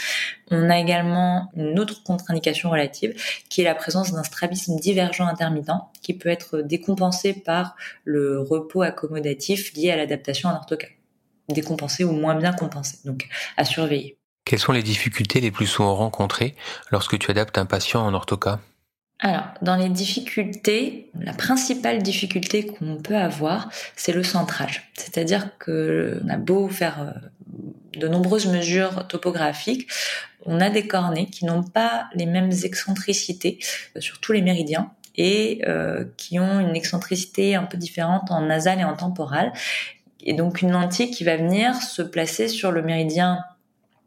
On 0.50 0.70
a 0.70 0.78
également 0.78 1.50
une 1.56 1.78
autre 1.78 2.02
contre-indication 2.02 2.70
relative 2.70 3.14
qui 3.48 3.60
est 3.60 3.64
la 3.64 3.74
présence 3.74 4.12
d'un 4.12 4.24
strabisme 4.24 4.76
divergent 4.78 5.26
intermittent 5.26 5.70
qui 6.02 6.14
peut 6.14 6.28
être 6.28 6.60
décompensé 6.62 7.32
par 7.32 7.76
le 8.04 8.40
repos 8.40 8.82
accommodatif 8.82 9.72
lié 9.74 9.90
à 9.90 9.96
l'adaptation 9.96 10.48
en 10.48 10.56
orthoca. 10.56 10.88
Décompensé 11.48 12.04
ou 12.04 12.12
moins 12.12 12.34
bien 12.34 12.52
compensé, 12.52 12.98
donc 13.04 13.28
à 13.56 13.64
surveiller. 13.64 14.16
Quelles 14.44 14.58
sont 14.58 14.72
les 14.72 14.82
difficultés 14.82 15.40
les 15.40 15.50
plus 15.50 15.66
souvent 15.66 15.94
rencontrées 15.94 16.54
lorsque 16.90 17.18
tu 17.18 17.30
adaptes 17.30 17.56
un 17.58 17.66
patient 17.66 18.04
en 18.04 18.12
orthoca 18.14 18.60
alors, 19.20 19.44
dans 19.62 19.76
les 19.76 19.88
difficultés, 19.88 21.10
la 21.18 21.32
principale 21.32 22.02
difficulté 22.02 22.66
qu'on 22.66 22.96
peut 22.96 23.16
avoir, 23.16 23.70
c'est 23.96 24.12
le 24.12 24.22
centrage. 24.22 24.90
C'est-à-dire 24.94 25.56
que 25.58 26.20
on 26.24 26.28
a 26.28 26.36
beau 26.36 26.68
faire 26.68 27.00
euh, 27.00 27.98
de 27.98 28.08
nombreuses 28.08 28.46
mesures 28.46 29.06
topographiques, 29.06 29.88
on 30.46 30.60
a 30.60 30.68
des 30.68 30.86
cornets 30.86 31.26
qui 31.26 31.44
n'ont 31.44 31.62
pas 31.62 32.08
les 32.14 32.26
mêmes 32.26 32.50
excentricités 32.64 33.58
euh, 33.96 34.00
sur 34.00 34.20
tous 34.20 34.32
les 34.32 34.42
méridiens 34.42 34.90
et 35.16 35.62
euh, 35.68 36.04
qui 36.16 36.40
ont 36.40 36.60
une 36.60 36.74
excentricité 36.74 37.54
un 37.54 37.62
peu 37.62 37.78
différente 37.78 38.30
en 38.30 38.42
nasal 38.42 38.80
et 38.80 38.84
en 38.84 38.96
temporal. 38.96 39.52
Et 40.24 40.32
donc 40.32 40.60
une 40.60 40.72
lentille 40.72 41.10
qui 41.10 41.22
va 41.22 41.36
venir 41.36 41.76
se 41.76 42.02
placer 42.02 42.48
sur 42.48 42.72
le 42.72 42.82
méridien 42.82 43.44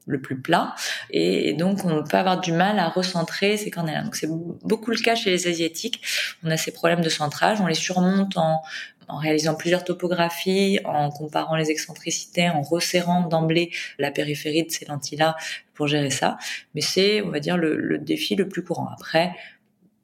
le 0.07 0.21
plus 0.21 0.39
plat 0.39 0.73
et, 1.11 1.53
donc 1.53 1.85
on 1.85 2.03
peut 2.03 2.17
avoir 2.17 2.39
du 2.39 2.51
mal 2.51 2.79
à 2.79 2.89
recentrer 2.89 3.57
ces 3.57 3.69
cornets-là. 3.69 4.03
Donc 4.03 4.15
c'est 4.15 4.29
beaucoup 4.29 4.91
le 4.91 4.97
cas 4.97 5.15
chez 5.15 5.29
les 5.29 5.47
asiatiques. 5.47 6.01
On 6.43 6.49
a 6.49 6.57
ces 6.57 6.71
problèmes 6.71 7.01
de 7.01 7.09
centrage, 7.09 7.61
on 7.61 7.67
les 7.67 7.75
surmonte 7.75 8.37
en, 8.37 8.61
réalisant 9.09 9.55
plusieurs 9.55 9.85
topographies, 9.85 10.79
en 10.83 11.11
comparant 11.11 11.55
les 11.55 11.71
excentricités, 11.71 12.49
en 12.49 12.61
resserrant 12.61 13.25
d'emblée 13.25 13.71
la 13.99 14.11
périphérie 14.11 14.65
de 14.65 14.71
ces 14.71 14.83
lentilles-là 14.83 15.37
pour 15.73 15.87
gérer 15.87 16.09
ça. 16.09 16.37
Mais 16.75 16.81
c'est, 16.81 17.21
on 17.21 17.29
va 17.29 17.39
dire, 17.39 17.55
le, 17.55 17.77
le, 17.77 17.99
défi 17.99 18.35
le 18.35 18.49
plus 18.49 18.65
courant. 18.65 18.89
Après, 18.91 19.31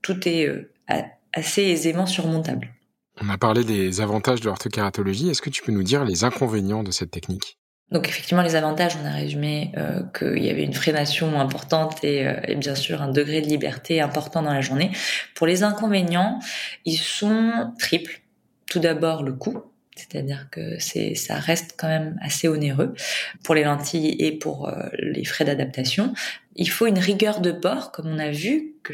tout 0.02 0.26
est 0.26 0.48
euh, 0.48 0.72
assez 1.34 1.64
aisément 1.64 2.06
surmontable. 2.06 2.70
On 3.22 3.30
a 3.30 3.38
parlé 3.38 3.64
des 3.64 4.00
avantages 4.00 4.40
de 4.40 4.46
l'orthokératologie. 4.46 5.30
Est-ce 5.30 5.42
que 5.42 5.50
tu 5.50 5.62
peux 5.64 5.72
nous 5.72 5.84
dire 5.84 6.06
les 6.06 6.24
inconvénients 6.24 6.84
de 6.84 6.92
cette 6.92 7.12
technique? 7.12 7.58
Donc 7.92 8.08
effectivement, 8.08 8.42
les 8.42 8.56
avantages, 8.56 8.98
on 9.02 9.06
a 9.06 9.12
résumé 9.12 9.72
euh, 9.78 10.02
qu'il 10.18 10.44
y 10.44 10.50
avait 10.50 10.64
une 10.64 10.74
freination 10.74 11.40
importante 11.40 12.04
et, 12.04 12.28
euh, 12.28 12.34
et, 12.48 12.56
bien 12.56 12.74
sûr 12.74 13.04
un 13.04 13.10
degré 13.10 13.40
de 13.42 13.48
liberté 13.48 14.02
important 14.02 14.42
dans 14.42 14.54
la 14.54 14.62
journée. 14.62 14.92
Pour 15.36 15.46
les 15.46 15.64
inconvénients, 15.64 16.40
ils 16.86 16.98
sont 16.98 17.72
triples. 17.78 18.22
Tout 18.66 18.80
d'abord 18.80 19.22
le 19.22 19.34
coût, 19.34 19.62
c'est-à-dire 19.96 20.48
que 20.52 20.80
c'est 20.80 21.16
ça 21.16 21.36
reste 21.36 21.76
quand 21.78 21.88
même 21.88 22.18
assez 22.22 22.48
onéreux 22.48 22.94
pour 23.44 23.56
les 23.56 23.64
lentilles 23.64 24.16
et 24.20 24.32
pour 24.32 24.68
euh, 24.68 24.90
les 25.00 25.26
frais 25.26 25.46
d'adaptation. 25.46 26.14
Il 26.56 26.70
faut 26.70 26.86
une 26.86 27.00
rigueur 27.00 27.42
de 27.42 27.52
port, 27.52 27.92
comme 27.92 28.08
on 28.08 28.20
a 28.20 28.30
vu, 28.30 28.76
que 28.84 28.94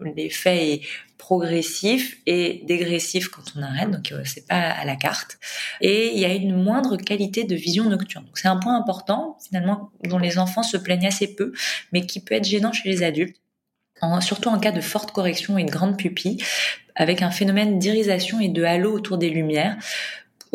l'effet 0.00 0.72
est 0.72 0.80
progressif 1.18 2.18
et 2.26 2.62
dégressif 2.66 3.28
quand 3.28 3.42
on 3.56 3.62
arrête, 3.62 3.90
donc 3.90 4.12
euh, 4.12 4.22
c'est 4.24 4.46
pas 4.46 4.70
à 4.70 4.84
la 4.84 4.96
carte. 4.96 5.38
Et 5.80 6.12
il 6.14 6.18
y 6.18 6.24
a 6.24 6.32
une 6.32 6.54
moindre 6.54 6.96
qualité 6.96 7.44
de 7.44 7.54
vision 7.54 7.84
nocturne. 7.84 8.24
Donc 8.24 8.38
c'est 8.38 8.48
un 8.48 8.56
point 8.56 8.76
important, 8.76 9.36
finalement, 9.44 9.90
dont 10.04 10.18
les 10.18 10.38
enfants 10.38 10.62
se 10.62 10.76
plaignent 10.76 11.06
assez 11.06 11.34
peu, 11.34 11.52
mais 11.92 12.06
qui 12.06 12.20
peut 12.20 12.34
être 12.34 12.46
gênant 12.46 12.72
chez 12.72 12.88
les 12.88 13.02
adultes. 13.02 13.36
surtout 14.20 14.48
en 14.48 14.58
cas 14.58 14.72
de 14.72 14.80
forte 14.80 15.12
correction 15.12 15.58
et 15.58 15.64
de 15.64 15.70
grande 15.70 15.98
pupille, 15.98 16.42
avec 16.94 17.20
un 17.22 17.30
phénomène 17.30 17.78
d'irisation 17.78 18.40
et 18.40 18.48
de 18.48 18.64
halo 18.64 18.92
autour 18.92 19.18
des 19.18 19.28
lumières 19.28 19.76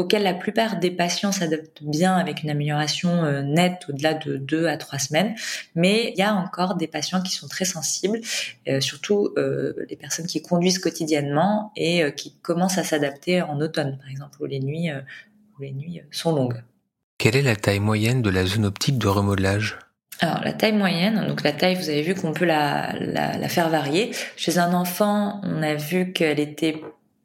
auquel 0.02 0.24
la 0.24 0.34
plupart 0.34 0.80
des 0.80 0.90
patients 0.92 1.32
s'adaptent 1.32 1.84
bien 1.84 2.16
avec 2.16 2.44
une 2.44 2.50
amélioration 2.50 3.24
euh, 3.24 3.42
nette 3.44 3.86
au-delà 3.88 4.16
de 4.16 4.38
deux 4.38 4.66
à 4.68 4.76
trois 4.78 5.00
semaines. 5.00 5.36
Mais 5.76 6.12
il 6.12 6.18
y 6.18 6.24
a 6.24 6.34
encore 6.34 6.76
des 6.76 6.88
patients 6.88 7.22
qui 7.22 7.32
sont 7.32 7.48
très 7.48 7.66
sensibles, 7.66 8.20
euh, 8.68 8.82
surtout 8.82 9.30
euh, 9.38 9.74
les 9.90 9.96
personnes 9.96 10.26
qui 10.26 10.42
conduisent 10.42 10.80
quotidiennement 10.80 11.72
et 11.76 12.12
qui 12.16 12.34
commencent 12.42 12.80
à 12.80 12.84
s'adapter 12.84 13.42
en 13.42 13.62
automne, 13.62 13.98
par 14.00 14.10
exemple, 14.10 14.42
où 14.42 14.46
les 14.46 14.60
nuits, 14.60 14.90
où 14.90 15.62
les 15.62 15.72
nuits 15.72 16.02
sont 16.12 16.34
longues. 16.34 16.62
Quelle 17.18 17.36
est 17.36 17.44
la 17.44 17.56
taille 17.56 17.80
moyenne 17.80 18.22
de 18.24 18.30
la 18.30 18.46
zone 18.46 18.66
optique 18.66 18.98
de 18.98 19.08
remodelage? 19.08 19.78
Alors 20.20 20.42
la 20.44 20.54
taille 20.54 20.74
moyenne, 20.74 21.28
donc 21.28 21.44
la 21.44 21.52
taille, 21.52 21.76
vous 21.76 21.90
avez 21.90 22.02
vu 22.02 22.16
qu'on 22.16 22.34
peut 22.34 22.46
la, 22.46 22.94
la, 23.00 23.38
la, 23.38 23.50
faire 23.50 23.70
varier. 23.70 24.12
Chez 24.36 24.58
un 24.58 24.74
enfant, 24.74 25.42
on 25.44 25.62
a 25.64 25.76
vu 25.76 26.14
qu'elle 26.14 26.40
était 26.40 26.82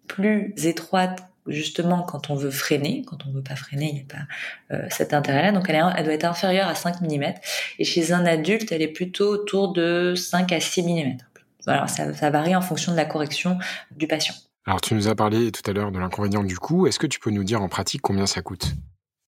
plus 0.07 0.55
étroite 0.65 1.23
justement 1.49 2.03
quand 2.03 2.31
on 2.31 2.35
veut 2.35 2.51
freiner, 2.51 3.03
quand 3.07 3.27
on 3.27 3.31
veut 3.31 3.43
pas 3.43 3.57
freiner, 3.57 3.89
il 3.89 3.95
n'y 3.95 4.01
a 4.01 4.05
pas 4.05 4.75
euh, 4.75 4.87
cet 4.91 5.15
intérêt-là. 5.15 5.53
Donc 5.53 5.69
elle, 5.69 5.83
elle, 5.97 6.05
doit 6.05 6.15
être 6.15 6.25
inférieure 6.25 6.69
à 6.69 6.75
5 6.75 7.01
mm. 7.01 7.35
Et 7.79 7.85
chez 7.85 8.13
un 8.13 8.25
adulte, 8.27 8.73
elle 8.73 8.83
est 8.83 8.89
plutôt 8.89 9.29
autour 9.29 9.73
de 9.73 10.15
5 10.17 10.53
à 10.53 10.61
6 10.61 10.83
mm. 10.83 11.17
Voilà, 11.65 11.87
ça, 11.89 12.13
ça 12.15 12.31
varie 12.31 12.55
en 12.55 12.61
fonction 12.61 12.93
de 12.93 12.97
la 12.97 13.05
correction 13.05 13.59
du 13.97 14.07
patient. 14.07 14.35
Alors 14.67 14.81
tu 14.81 14.95
nous 14.95 15.09
as 15.09 15.15
parlé 15.15 15.53
tout 15.53 15.69
à 15.69 15.73
l'heure 15.73 15.93
de 15.93 15.99
l'inconvénient 15.99 16.43
du 16.43 16.59
coût. 16.59 16.87
Est-ce 16.87 16.99
que 16.99 17.07
tu 17.07 17.21
peux 17.21 17.31
nous 17.31 17.45
dire 17.45 17.63
en 17.63 17.69
pratique 17.69 18.03
combien 18.03 18.27
ça 18.27 18.43
coûte? 18.43 18.75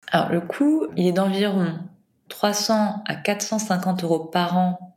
Alors 0.09 0.31
le 0.31 0.41
coût, 0.41 0.87
il 0.97 1.07
est 1.07 1.13
d'environ 1.13 1.79
300 2.29 3.03
à 3.07 3.15
450 3.17 4.05
euros 4.05 4.21
par 4.21 4.57
an 4.57 4.94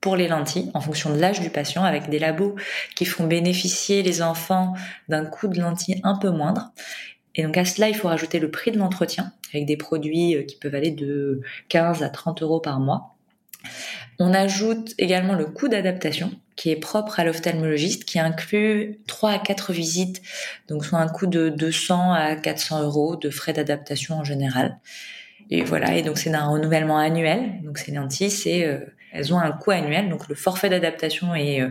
pour 0.00 0.16
les 0.16 0.28
lentilles 0.28 0.70
en 0.74 0.80
fonction 0.80 1.10
de 1.10 1.20
l'âge 1.20 1.40
du 1.40 1.50
patient 1.50 1.84
avec 1.84 2.08
des 2.08 2.18
labos 2.18 2.54
qui 2.96 3.04
font 3.04 3.26
bénéficier 3.26 4.02
les 4.02 4.22
enfants 4.22 4.74
d'un 5.08 5.24
coût 5.24 5.48
de 5.48 5.60
lentilles 5.60 6.00
un 6.04 6.16
peu 6.16 6.30
moindre. 6.30 6.72
Et 7.34 7.42
donc 7.42 7.56
à 7.56 7.64
cela, 7.64 7.88
il 7.88 7.94
faut 7.94 8.08
rajouter 8.08 8.38
le 8.38 8.50
prix 8.50 8.72
de 8.72 8.78
l'entretien 8.78 9.32
avec 9.52 9.66
des 9.66 9.76
produits 9.76 10.36
euh, 10.36 10.42
qui 10.42 10.56
peuvent 10.56 10.74
aller 10.74 10.90
de 10.90 11.42
15 11.68 12.02
à 12.02 12.08
30 12.08 12.42
euros 12.42 12.60
par 12.60 12.80
mois. 12.80 13.14
On 14.18 14.34
ajoute 14.34 14.94
également 14.98 15.34
le 15.34 15.46
coût 15.46 15.68
d'adaptation 15.68 16.32
qui 16.56 16.70
est 16.70 16.76
propre 16.76 17.18
à 17.18 17.24
l'ophtalmologiste, 17.24 18.04
qui 18.04 18.18
inclut 18.18 19.00
3 19.06 19.30
à 19.30 19.38
4 19.38 19.72
visites, 19.72 20.20
donc 20.68 20.84
soit 20.84 20.98
un 20.98 21.08
coût 21.08 21.26
de 21.26 21.48
200 21.48 22.12
à 22.12 22.36
400 22.36 22.82
euros 22.82 23.16
de 23.16 23.30
frais 23.30 23.54
d'adaptation 23.54 24.16
en 24.16 24.24
général. 24.24 24.78
Et 25.48 25.62
voilà, 25.62 25.96
et 25.96 26.02
donc 26.02 26.18
c'est 26.18 26.32
un 26.34 26.48
renouvellement 26.48 26.98
annuel. 26.98 27.62
Donc 27.62 27.78
ces 27.78 27.92
lentilles, 27.92 28.30
c'est 28.30 28.66
euh, 28.66 28.80
elles 29.12 29.34
ont 29.34 29.38
un 29.38 29.52
coût 29.52 29.70
annuel, 29.72 30.08
donc 30.08 30.28
le 30.28 30.34
forfait 30.34 30.68
d'adaptation 30.68 31.34
est 31.34 31.60
euh, 31.60 31.70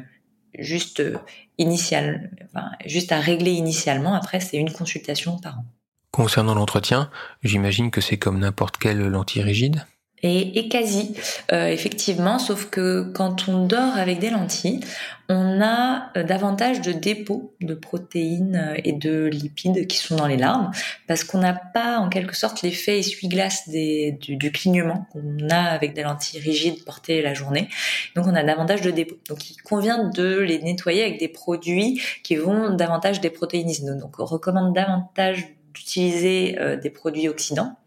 juste 0.58 1.00
euh, 1.00 1.18
initial, 1.58 2.32
enfin, 2.46 2.72
juste 2.86 3.12
à 3.12 3.20
régler 3.20 3.52
initialement. 3.52 4.14
Après, 4.14 4.40
c'est 4.40 4.58
une 4.58 4.72
consultation 4.72 5.38
par 5.38 5.60
an. 5.60 5.66
Concernant 6.12 6.56
l'entretien, 6.56 7.10
j'imagine 7.44 7.92
que 7.92 8.02
c'est 8.02 8.18
comme 8.18 8.40
n'importe 8.40 8.78
quelle 8.78 9.00
lentille 9.00 9.44
rigide. 9.44 9.86
Et, 10.22 10.68
quasi, 10.68 11.16
euh, 11.54 11.68
effectivement, 11.68 12.40
sauf 12.40 12.70
que 12.70 13.10
quand 13.14 13.48
on 13.48 13.66
dort 13.66 13.96
avec 13.96 14.20
des 14.20 14.30
lentilles, 14.30 14.82
on 15.30 15.62
a 15.62 16.12
euh, 16.18 16.24
davantage 16.24 16.82
de 16.82 16.92
dépôts 16.92 17.54
de 17.62 17.74
protéines 17.74 18.56
euh, 18.56 18.82
et 18.84 18.92
de 18.92 19.26
lipides 19.26 19.88
qui 19.88 19.98
sont 19.98 20.18
dans 20.18 20.28
les 20.28 20.36
larmes, 20.36 20.72
parce 21.08 21.24
qu'on 21.24 21.38
n'a 21.38 21.54
pas 21.54 22.00
en 22.00 22.10
quelque 22.10 22.36
sorte 22.36 22.64
l'effet 22.64 23.00
essuie-glace 23.00 23.70
du, 23.70 24.36
du 24.36 24.52
clignement 24.52 25.08
qu'on 25.14 25.48
a 25.50 25.62
avec 25.62 25.94
des 25.94 26.04
lentilles 26.04 26.42
rigides 26.42 26.84
portées 26.84 27.22
la 27.22 27.34
journée. 27.34 27.70
Donc 28.16 28.28
on 28.28 28.36
a 28.36 28.44
davantage 28.44 28.82
de 28.82 28.92
dépôts. 28.92 29.20
Donc 29.30 29.50
il 29.50 29.62
convient 29.62 30.10
de 30.10 30.40
les 30.40 30.60
nettoyer 30.60 31.04
avec 31.04 31.20
des 31.20 31.30
produits 31.30 32.02
qui 32.24 32.36
vont 32.36 32.72
davantage 32.76 33.22
des 33.22 33.30
protéiniser. 33.30 33.86
Donc 33.96 34.20
on 34.20 34.26
recommande 34.26 34.74
davantage 34.74 35.48
d'utiliser 35.74 36.58
des 36.82 36.90
produits 36.90 37.30
oxydants 37.30 37.78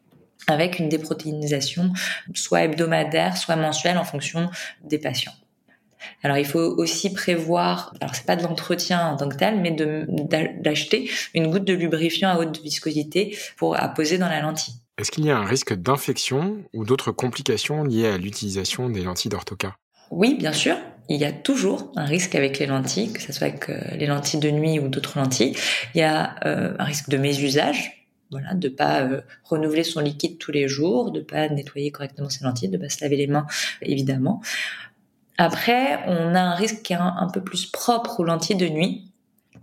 avec 0.47 0.79
une 0.79 0.89
déprotéinisation 0.89 1.93
soit 2.35 2.63
hebdomadaire, 2.63 3.37
soit 3.37 3.57
mensuelle 3.57 3.99
en 3.99 4.05
fonction 4.05 4.51
des 4.85 4.99
patients. 4.99 5.33
Alors 6.23 6.37
il 6.37 6.45
faut 6.45 6.59
aussi 6.59 7.13
prévoir, 7.13 7.95
alors 8.01 8.15
c'est 8.15 8.27
pas 8.27 8.37
de 8.37 8.43
l'entretien 8.43 9.07
en 9.07 9.17
tant 9.17 9.29
que 9.29 9.37
tel, 9.37 9.61
mais 9.61 9.71
d'acheter 10.61 11.11
une 11.35 11.51
goutte 11.51 11.65
de 11.65 11.75
lubrifiant 11.75 12.31
à 12.31 12.39
haute 12.39 12.61
viscosité 12.61 13.37
pour 13.57 13.81
apposer 13.81 14.19
dans 14.19 14.29
la 14.29 14.41
lentille. 14.41 14.75
Est-ce 14.99 15.11
qu'il 15.11 15.25
y 15.25 15.31
a 15.31 15.37
un 15.37 15.45
risque 15.45 15.75
d'infection 15.75 16.59
ou 16.75 16.85
d'autres 16.85 17.13
complications 17.13 17.83
liées 17.83 18.09
à 18.09 18.19
l'utilisation 18.19 18.89
des 18.89 19.03
lentilles 19.03 19.31
d'orthoca 19.31 19.77
Oui, 20.11 20.35
bien 20.35 20.53
sûr. 20.53 20.77
Il 21.09 21.21
y 21.21 21.25
a 21.25 21.33
toujours 21.33 21.91
un 21.97 22.05
risque 22.05 22.35
avec 22.35 22.59
les 22.59 22.67
lentilles, 22.67 23.13
que 23.13 23.21
ce 23.21 23.33
soit 23.33 23.49
avec 23.49 23.69
euh, 23.69 23.81
les 23.97 24.07
lentilles 24.07 24.39
de 24.39 24.51
nuit 24.51 24.79
ou 24.79 24.89
d'autres 24.89 25.19
lentilles. 25.19 25.57
Il 25.95 25.99
y 25.99 26.03
a 26.03 26.37
euh, 26.47 26.75
un 26.79 26.85
risque 26.85 27.09
de 27.09 27.17
mésusage, 27.17 28.02
voilà, 28.33 28.55
de 28.55 28.69
pas 28.69 29.03
euh, 29.03 29.21
renouveler 29.45 29.85
son 29.85 30.01
liquide 30.01 30.39
tous 30.39 30.51
les 30.51 30.67
jours, 30.67 31.13
de 31.13 31.21
pas 31.21 31.49
nettoyer 31.49 31.91
correctement 31.91 32.29
ses 32.29 32.45
lentilles, 32.45 32.69
de 32.69 32.79
pas 32.79 32.89
se 32.89 33.01
laver 33.03 33.17
les 33.17 33.29
mains 33.29 33.47
évidemment. 33.83 34.41
Après, 35.39 36.01
on 36.07 36.35
a 36.35 36.41
un 36.41 36.55
risque 36.55 36.83
qui 36.83 36.93
est 36.93 36.97
un, 36.97 37.29
peu 37.33 37.43
plus 37.43 37.67
propre 37.67 38.21
aux 38.21 38.25
lentilles 38.25 38.57
de 38.57 38.69
nuit, 38.69 39.11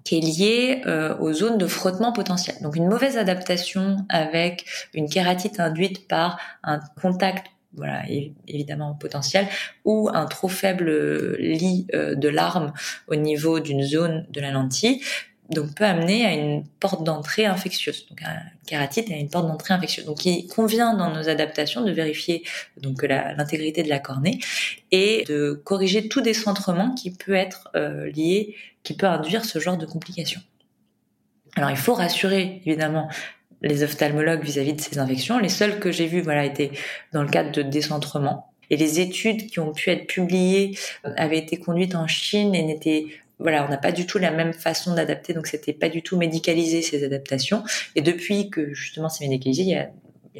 qui 0.03 0.17
est 0.17 0.21
lié 0.21 0.81
euh, 0.85 1.17
aux 1.19 1.33
zones 1.33 1.57
de 1.57 1.67
frottement 1.67 2.11
potentiel. 2.11 2.55
Donc 2.61 2.75
une 2.75 2.87
mauvaise 2.87 3.17
adaptation 3.17 3.97
avec 4.09 4.65
une 4.93 5.09
kératite 5.09 5.59
induite 5.59 6.07
par 6.07 6.39
un 6.63 6.79
contact 7.01 7.47
voilà, 7.73 8.03
évidemment 8.47 8.95
potentiel, 8.95 9.47
ou 9.85 10.09
un 10.11 10.25
trop 10.25 10.47
faible 10.47 11.35
lit 11.37 11.85
euh, 11.93 12.15
de 12.15 12.27
larmes 12.27 12.73
au 13.07 13.15
niveau 13.15 13.59
d'une 13.59 13.83
zone 13.83 14.25
de 14.31 14.41
la 14.41 14.51
lentille 14.51 15.01
donc 15.49 15.73
peut 15.75 15.85
amener 15.85 16.25
à 16.25 16.33
une 16.33 16.63
porte 16.79 17.03
d'entrée 17.03 17.45
infectieuse. 17.45 18.05
Donc 18.09 18.21
un 18.23 18.39
kératite 18.67 19.09
a 19.09 19.15
une 19.15 19.29
porte 19.29 19.47
d'entrée 19.47 19.73
infectieuse. 19.73 20.05
Donc 20.05 20.25
il 20.25 20.47
convient 20.47 20.93
dans 20.93 21.11
nos 21.11 21.27
adaptations 21.27 21.83
de 21.83 21.91
vérifier 21.91 22.43
donc 22.77 23.03
l'intégrité 23.03 23.83
de 23.83 23.89
la 23.89 23.99
cornée 23.99 24.39
et 24.91 25.23
de 25.27 25.59
corriger 25.63 26.07
tout 26.07 26.21
décentrement 26.21 26.93
qui 26.93 27.11
peut 27.11 27.33
être 27.33 27.69
euh, 27.75 28.09
lié, 28.11 28.55
qui 28.83 28.95
peut 28.95 29.07
induire 29.07 29.43
ce 29.43 29.59
genre 29.59 29.77
de 29.77 29.85
complications. 29.85 30.41
Alors 31.55 31.71
il 31.71 31.77
faut 31.77 31.95
rassurer 31.95 32.61
évidemment 32.65 33.09
les 33.61 33.83
ophtalmologues 33.83 34.43
vis-à-vis 34.43 34.73
de 34.73 34.81
ces 34.81 34.99
infections. 34.99 35.39
Les 35.39 35.49
seules 35.49 35.79
que 35.79 35.91
j'ai 35.91 36.05
vues 36.05 36.21
voilà 36.21 36.45
étaient 36.45 36.71
dans 37.11 37.23
le 37.23 37.29
cadre 37.29 37.51
de 37.51 37.63
décentrement. 37.63 38.53
Et 38.69 38.77
les 38.77 38.99
études 38.99 39.47
qui 39.47 39.59
ont 39.59 39.73
pu 39.73 39.89
être 39.89 40.05
publiées 40.05 40.77
euh, 41.05 41.13
avaient 41.17 41.39
été 41.39 41.57
conduites 41.57 41.95
en 41.95 42.05
Chine 42.07 42.53
et 42.53 42.61
n'étaient 42.61 43.07
voilà, 43.39 43.65
on 43.65 43.69
n'a 43.69 43.77
pas 43.77 43.91
du 43.91 44.05
tout 44.05 44.17
la 44.17 44.31
même 44.31 44.53
façon 44.53 44.93
d'adapter, 44.93 45.33
donc 45.33 45.47
c'était 45.47 45.73
pas 45.73 45.89
du 45.89 46.01
tout 46.01 46.17
médicalisé 46.17 46.81
ces 46.81 47.03
adaptations. 47.03 47.63
Et 47.95 48.01
depuis 48.01 48.49
que 48.49 48.73
justement 48.73 49.09
c'est 49.09 49.25
médicalisé, 49.27 49.63
il 49.63 49.67
n'y 49.67 49.75
a, 49.75 49.89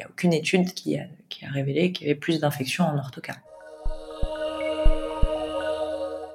a, 0.04 0.08
aucune 0.08 0.32
étude 0.32 0.72
qui 0.74 0.98
a, 0.98 1.04
qui 1.28 1.44
a 1.44 1.48
révélé 1.48 1.92
qu'il 1.92 2.06
y 2.06 2.10
avait 2.10 2.18
plus 2.18 2.40
d'infections 2.40 2.84
en 2.84 2.98
orthocar. 2.98 3.36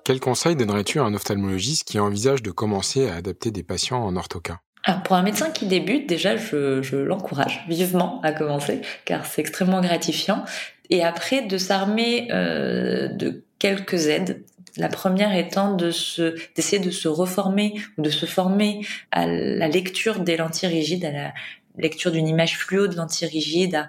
Quel 0.03 0.19
conseil 0.19 0.55
donnerais-tu 0.55 0.99
à 0.99 1.03
un 1.03 1.13
ophtalmologiste 1.13 1.87
qui 1.87 1.99
envisage 1.99 2.43
de 2.43 2.51
commencer 2.51 3.09
à 3.09 3.15
adapter 3.15 3.51
des 3.51 3.63
patients 3.63 4.03
en 4.03 4.15
orthocar 4.15 4.59
alors 4.87 5.01
pour 5.01 5.15
un 5.15 5.23
médecin 5.23 5.49
qui 5.49 5.65
débute, 5.65 6.07
déjà 6.07 6.37
je, 6.37 6.83
je 6.83 6.95
l'encourage 6.95 7.65
vivement 7.67 8.21
à 8.21 8.31
commencer, 8.31 8.81
car 9.03 9.25
c'est 9.25 9.41
extrêmement 9.41 9.81
gratifiant. 9.81 10.45
Et 10.91 11.03
après 11.03 11.41
de 11.41 11.57
s'armer 11.57 12.27
euh, 12.31 13.07
de 13.07 13.43
quelques 13.57 14.05
aides 14.05 14.43
la 14.77 14.89
première 14.89 15.35
étant 15.35 15.75
de 15.75 15.91
se, 15.91 16.35
d'essayer 16.55 16.81
de 16.81 16.91
se 16.91 17.07
reformer 17.07 17.75
ou 17.97 18.01
de 18.01 18.09
se 18.09 18.25
former 18.25 18.85
à 19.11 19.25
la 19.27 19.67
lecture 19.67 20.19
des 20.19 20.37
lentilles 20.37 20.69
rigides, 20.69 21.05
à 21.05 21.11
la 21.11 21.33
lecture 21.77 22.11
d'une 22.11 22.27
image 22.27 22.57
fluo 22.57 22.87
de 22.87 22.95
lentilles 22.95 23.27
rigides, 23.27 23.87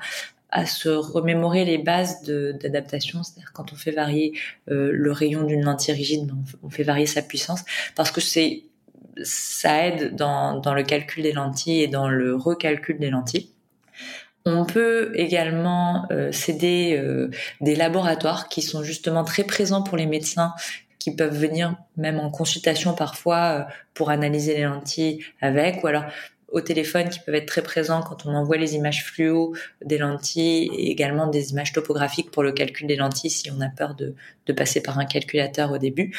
à, 0.50 0.64
se 0.64 0.88
remémorer 0.88 1.64
les 1.64 1.78
bases 1.78 2.22
d'adaptation, 2.22 3.22
c'est-à-dire 3.22 3.52
quand 3.52 3.72
on 3.72 3.76
fait 3.76 3.90
varier 3.90 4.32
euh, 4.70 4.90
le 4.92 5.12
rayon 5.12 5.42
d'une 5.42 5.62
lentille 5.62 5.92
rigide, 5.92 6.26
ben, 6.26 6.38
on 6.62 6.70
fait 6.70 6.84
varier 6.84 7.06
sa 7.06 7.20
puissance, 7.20 7.64
parce 7.94 8.10
que 8.10 8.20
c'est 8.20 8.62
ça 9.22 9.86
aide 9.86 10.14
dans, 10.14 10.58
dans 10.58 10.74
le 10.74 10.82
calcul 10.82 11.22
des 11.22 11.32
lentilles 11.32 11.82
et 11.82 11.88
dans 11.88 12.08
le 12.08 12.34
recalcul 12.36 12.98
des 12.98 13.10
lentilles. 13.10 13.50
On 14.46 14.64
peut 14.64 15.10
également 15.14 16.06
euh, 16.12 16.30
céder 16.30 16.96
euh, 16.96 17.30
des 17.60 17.74
laboratoires 17.74 18.48
qui 18.48 18.62
sont 18.62 18.84
justement 18.84 19.24
très 19.24 19.42
présents 19.42 19.82
pour 19.82 19.96
les 19.96 20.06
médecins 20.06 20.54
qui 21.00 21.14
peuvent 21.14 21.36
venir 21.36 21.74
même 21.96 22.20
en 22.20 22.30
consultation 22.30 22.94
parfois 22.94 23.38
euh, 23.38 23.72
pour 23.92 24.08
analyser 24.08 24.54
les 24.54 24.62
lentilles 24.62 25.24
avec 25.40 25.82
ou 25.82 25.88
alors 25.88 26.04
au 26.52 26.60
téléphone 26.60 27.08
qui 27.08 27.18
peuvent 27.18 27.34
être 27.34 27.46
très 27.46 27.62
présents 27.62 28.02
quand 28.02 28.24
on 28.24 28.34
envoie 28.34 28.56
les 28.56 28.76
images 28.76 29.04
fluo 29.04 29.52
des 29.84 29.98
lentilles 29.98 30.70
et 30.76 30.92
également 30.92 31.26
des 31.26 31.50
images 31.50 31.72
topographiques 31.72 32.30
pour 32.30 32.44
le 32.44 32.52
calcul 32.52 32.86
des 32.86 32.94
lentilles 32.94 33.30
si 33.30 33.50
on 33.50 33.60
a 33.60 33.68
peur 33.68 33.96
de, 33.96 34.14
de 34.46 34.52
passer 34.52 34.80
par 34.80 35.00
un 35.00 35.06
calculateur 35.06 35.72
au 35.72 35.78
début 35.78 36.16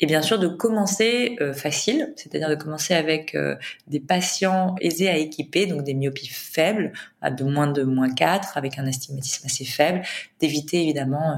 et 0.00 0.06
bien 0.06 0.22
sûr 0.22 0.38
de 0.38 0.48
commencer 0.48 1.36
euh, 1.40 1.52
facile, 1.52 2.12
c'est-à-dire 2.16 2.48
de 2.48 2.56
commencer 2.56 2.94
avec 2.94 3.34
euh, 3.34 3.56
des 3.86 4.00
patients 4.00 4.74
aisés 4.80 5.08
à 5.08 5.16
équiper, 5.16 5.66
donc 5.66 5.84
des 5.84 5.94
myopies 5.94 6.28
faibles, 6.28 6.92
à 7.20 7.30
de 7.30 7.44
moins 7.44 7.68
de 7.68 7.84
moins 7.84 8.12
4, 8.12 8.56
avec 8.56 8.78
un 8.78 8.86
astigmatisme 8.86 9.46
assez 9.46 9.64
faible, 9.64 10.02
d'éviter 10.40 10.82
évidemment 10.82 11.34
euh, 11.34 11.36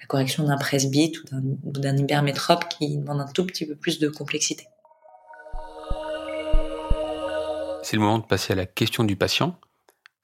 la 0.00 0.06
correction 0.06 0.44
d'un 0.44 0.56
presbyte 0.56 1.18
ou 1.32 1.70
d'un 1.70 1.96
hypermétrope 1.96 2.68
qui 2.68 2.96
demande 2.96 3.20
un 3.20 3.26
tout 3.26 3.44
petit 3.44 3.66
peu 3.66 3.74
plus 3.74 3.98
de 3.98 4.08
complexité. 4.08 4.64
C'est 7.82 7.96
le 7.96 8.02
moment 8.02 8.18
de 8.18 8.24
passer 8.24 8.54
à 8.54 8.56
la 8.56 8.66
question 8.66 9.04
du 9.04 9.16
patient. 9.16 9.58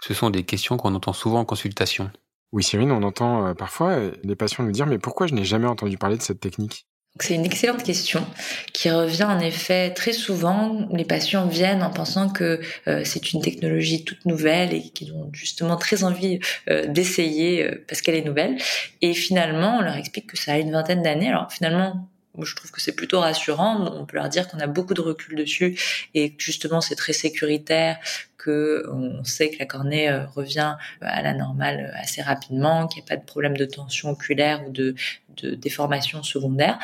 Ce 0.01 0.15
sont 0.15 0.31
des 0.31 0.45
questions 0.45 0.77
qu'on 0.77 0.95
entend 0.95 1.13
souvent 1.13 1.41
en 1.41 1.45
consultation. 1.45 2.11
Oui, 2.53 2.63
Cyrine, 2.63 2.93
on 2.93 3.03
entend 3.03 3.55
parfois 3.55 3.99
les 4.23 4.37
patients 4.37 4.63
nous 4.65 4.71
dire 4.71 4.87
mais 4.87 4.99
pourquoi 4.99 5.27
je 5.27 5.35
n'ai 5.35 5.45
jamais 5.45 5.67
entendu 5.67 5.99
parler 5.99 6.17
de 6.17 6.23
cette 6.23 6.41
technique? 6.41 6.87
C'est 7.21 7.35
une 7.35 7.45
excellente 7.45 7.85
question 7.85 8.27
qui 8.73 8.91
revient 8.91 9.23
en 9.23 9.39
effet 9.39 9.91
très 9.95 10.13
souvent. 10.13 10.89
Les 10.93 11.05
patients 11.05 11.47
viennent 11.47 11.85
en 11.85 11.91
pensant 11.91 12.29
que 12.29 12.61
euh, 12.89 13.03
c'est 13.05 13.33
une 13.33 13.41
technologie 13.41 14.03
toute 14.05 14.25
nouvelle 14.27 14.75
et 14.75 14.91
qu'ils 14.91 15.13
ont 15.13 15.31
justement 15.33 15.77
très 15.77 16.03
envie 16.03 16.41
euh, 16.69 16.89
d'essayer 16.89 17.63
euh, 17.63 17.85
parce 17.87 18.01
qu'elle 18.01 18.17
est 18.17 18.25
nouvelle. 18.25 18.57
Et 19.01 19.15
finalement, 19.15 19.79
on 19.79 19.83
leur 19.83 19.95
explique 19.95 20.27
que 20.27 20.37
ça 20.37 20.55
a 20.55 20.59
une 20.59 20.73
vingtaine 20.73 21.03
d'années. 21.03 21.29
Alors 21.29 21.53
finalement, 21.53 22.09
je 22.37 22.53
trouve 22.57 22.73
que 22.73 22.81
c'est 22.81 22.97
plutôt 22.97 23.21
rassurant. 23.21 23.97
On 23.97 24.07
peut 24.07 24.17
leur 24.17 24.29
dire 24.29 24.49
qu'on 24.49 24.59
a 24.59 24.67
beaucoup 24.67 24.95
de 24.95 25.01
recul 25.01 25.37
dessus 25.37 25.79
et 26.15 26.31
que 26.31 26.43
justement 26.43 26.81
c'est 26.81 26.97
très 26.97 27.13
sécuritaire, 27.13 28.01
que 28.39 28.85
on 28.93 29.23
sait 29.23 29.51
que 29.51 29.61
la 29.61 29.67
cornée 29.67 30.13
revient 30.35 30.75
à 31.01 31.23
la 31.23 31.33
normale 31.33 31.95
assez 31.97 32.23
rapidement, 32.23 32.89
qu'il 32.89 33.03
n'y 33.03 33.07
a 33.07 33.11
pas 33.11 33.17
de 33.17 33.25
problème 33.25 33.57
de 33.57 33.65
tension 33.65 34.11
oculaire 34.11 34.67
ou 34.67 34.73
de 34.73 34.97
de 35.37 35.55
déformations 35.55 36.23
secondaires. 36.23 36.79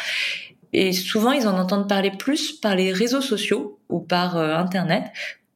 Et 0.73 0.93
souvent, 0.93 1.33
ils 1.33 1.49
en 1.49 1.59
entendent 1.59 1.89
parler 1.89 2.11
plus 2.11 2.53
par 2.53 2.77
les 2.77 2.93
réseaux 2.93 3.21
sociaux 3.21 3.79
ou 3.89 4.01
par 4.01 4.37
euh, 4.37 4.55
Internet 4.55 5.05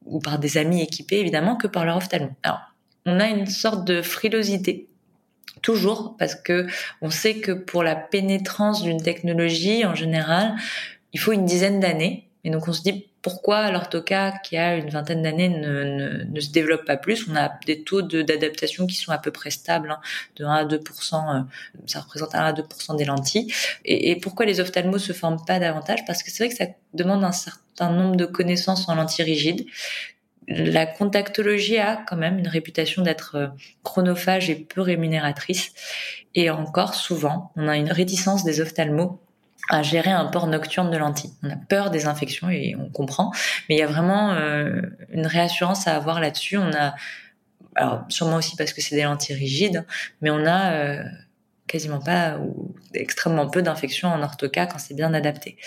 ou 0.05 0.19
par 0.19 0.39
des 0.39 0.57
amis 0.57 0.81
équipés, 0.81 1.19
évidemment, 1.19 1.55
que 1.55 1.67
par 1.67 1.85
leur 1.85 1.97
ophtalmo. 1.97 2.29
Alors, 2.43 2.59
on 3.05 3.19
a 3.19 3.27
une 3.27 3.45
sorte 3.45 3.85
de 3.85 4.01
frilosité 4.01 4.87
toujours 5.61 6.15
parce 6.17 6.35
que 6.35 6.67
on 7.01 7.09
sait 7.09 7.35
que 7.39 7.51
pour 7.51 7.81
la 7.81 7.95
pénétrance 7.95 8.83
d'une 8.83 9.01
technologie 9.01 9.85
en 9.85 9.95
général, 9.95 10.55
il 11.13 11.19
faut 11.19 11.31
une 11.31 11.45
dizaine 11.45 11.79
d'années. 11.79 12.24
Et 12.45 12.51
donc 12.51 12.67
on 12.67 12.73
se 12.73 12.83
dit 12.83 13.07
pourquoi 13.23 13.71
l'orthoca 13.71 14.33
qui 14.43 14.55
a 14.55 14.75
une 14.75 14.89
vingtaine 14.89 15.23
d'années 15.23 15.49
ne, 15.49 16.23
ne, 16.25 16.39
se 16.39 16.51
développe 16.51 16.85
pas 16.85 16.95
plus? 16.95 17.27
On 17.27 17.35
a 17.35 17.51
des 17.65 17.81
taux 17.81 18.03
d'adaptation 18.03 18.85
qui 18.85 18.93
sont 18.93 19.11
à 19.11 19.17
peu 19.17 19.31
près 19.31 19.49
stables, 19.49 19.89
hein, 19.89 19.99
de 20.35 20.45
1 20.45 20.51
à 20.51 20.63
2 20.63 20.75
euh, 20.75 21.41
ça 21.87 22.01
représente 22.01 22.35
1 22.35 22.39
à 22.39 22.53
2% 22.53 22.97
des 22.97 23.05
lentilles. 23.05 23.51
Et, 23.83 24.11
et, 24.11 24.15
pourquoi 24.17 24.45
les 24.45 24.59
ophtalmos 24.59 25.03
se 25.03 25.11
forment 25.11 25.43
pas 25.43 25.57
davantage? 25.57 26.05
Parce 26.05 26.21
que 26.21 26.29
c'est 26.29 26.43
vrai 26.45 26.49
que 26.49 26.55
ça 26.55 26.67
demande 26.93 27.23
un 27.23 27.31
certain 27.31 27.89
nombre 27.89 28.15
de 28.15 28.25
connaissances 28.25 28.87
en 28.89 28.93
lentilles 28.93 29.25
rigides. 29.25 29.65
La 30.47 30.85
contactologie 30.85 31.79
a 31.79 31.95
quand 32.07 32.17
même 32.17 32.37
une 32.37 32.47
réputation 32.47 33.01
d'être 33.01 33.35
euh, 33.37 33.47
chronophage 33.81 34.51
et 34.51 34.55
peu 34.55 34.81
rémunératrice. 34.81 35.73
Et 36.35 36.51
encore 36.51 36.93
souvent, 36.93 37.51
on 37.55 37.67
a 37.67 37.75
une 37.75 37.91
réticence 37.91 38.43
des 38.43 38.61
ophtalmos 38.61 39.17
à 39.69 39.81
gérer 39.83 40.11
un 40.11 40.25
port 40.25 40.47
nocturne 40.47 40.91
de 40.91 40.97
lentilles. 40.97 41.33
On 41.43 41.49
a 41.49 41.55
peur 41.55 41.89
des 41.89 42.05
infections 42.05 42.49
et 42.49 42.75
on 42.79 42.89
comprend, 42.89 43.31
mais 43.67 43.75
il 43.75 43.79
y 43.79 43.83
a 43.83 43.87
vraiment 43.87 44.31
euh, 44.31 44.81
une 45.11 45.25
réassurance 45.27 45.87
à 45.87 45.95
avoir 45.95 46.19
là-dessus. 46.19 46.57
On 46.57 46.71
a 46.73 46.95
Alors 47.75 48.05
sûrement 48.09 48.37
aussi 48.37 48.55
parce 48.55 48.73
que 48.73 48.81
c'est 48.81 48.95
des 48.95 49.03
lentilles 49.03 49.35
rigides, 49.35 49.85
mais 50.21 50.29
on 50.29 50.45
a 50.45 51.03
quasiment 51.67 51.99
pas 51.99 52.37
ou 52.37 52.75
extrêmement 52.93 53.49
peu 53.49 53.61
d'infections 53.61 54.09
en 54.09 54.21
orthoca 54.21 54.67
quand 54.67 54.77
c'est 54.77 54.93
bien 54.93 55.13
adapté. 55.13 55.57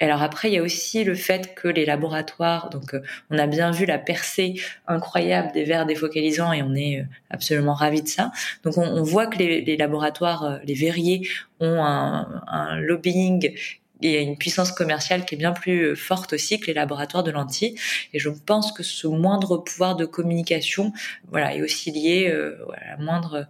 Et 0.00 0.04
alors 0.04 0.22
après, 0.22 0.50
il 0.50 0.54
y 0.54 0.58
a 0.58 0.62
aussi 0.62 1.04
le 1.04 1.14
fait 1.14 1.54
que 1.54 1.68
les 1.68 1.84
laboratoires, 1.84 2.70
donc 2.70 2.94
euh, 2.94 3.02
on 3.30 3.38
a 3.38 3.46
bien 3.46 3.70
vu 3.70 3.84
la 3.84 3.98
percée 3.98 4.54
incroyable 4.86 5.52
des 5.52 5.64
verres 5.64 5.86
défocalisants 5.86 6.52
et 6.52 6.62
on 6.62 6.74
est 6.74 7.00
euh, 7.00 7.04
absolument 7.30 7.74
ravis 7.74 8.02
de 8.02 8.08
ça. 8.08 8.32
Donc 8.64 8.78
on, 8.78 9.02
voit 9.02 9.26
que 9.26 9.38
les, 9.38 9.76
laboratoires, 9.76 10.44
euh, 10.44 10.58
les 10.64 10.74
verriers 10.74 11.28
ont 11.60 11.84
un, 11.84 12.76
lobbying 12.80 13.54
et 14.00 14.20
une 14.20 14.36
puissance 14.36 14.72
commerciale 14.72 15.24
qui 15.24 15.36
est 15.36 15.38
bien 15.38 15.52
plus 15.52 15.94
forte 15.94 16.32
aussi 16.32 16.58
que 16.58 16.66
les 16.66 16.74
laboratoires 16.74 17.22
de 17.22 17.30
lentilles. 17.30 17.76
Et 18.12 18.18
je 18.18 18.30
pense 18.30 18.72
que 18.72 18.82
ce 18.82 19.06
moindre 19.06 19.58
pouvoir 19.58 19.94
de 19.94 20.06
communication, 20.06 20.92
voilà, 21.30 21.54
est 21.54 21.62
aussi 21.62 21.92
lié 21.92 22.28
à 22.28 22.90
la 22.90 22.96
moindre 22.96 23.46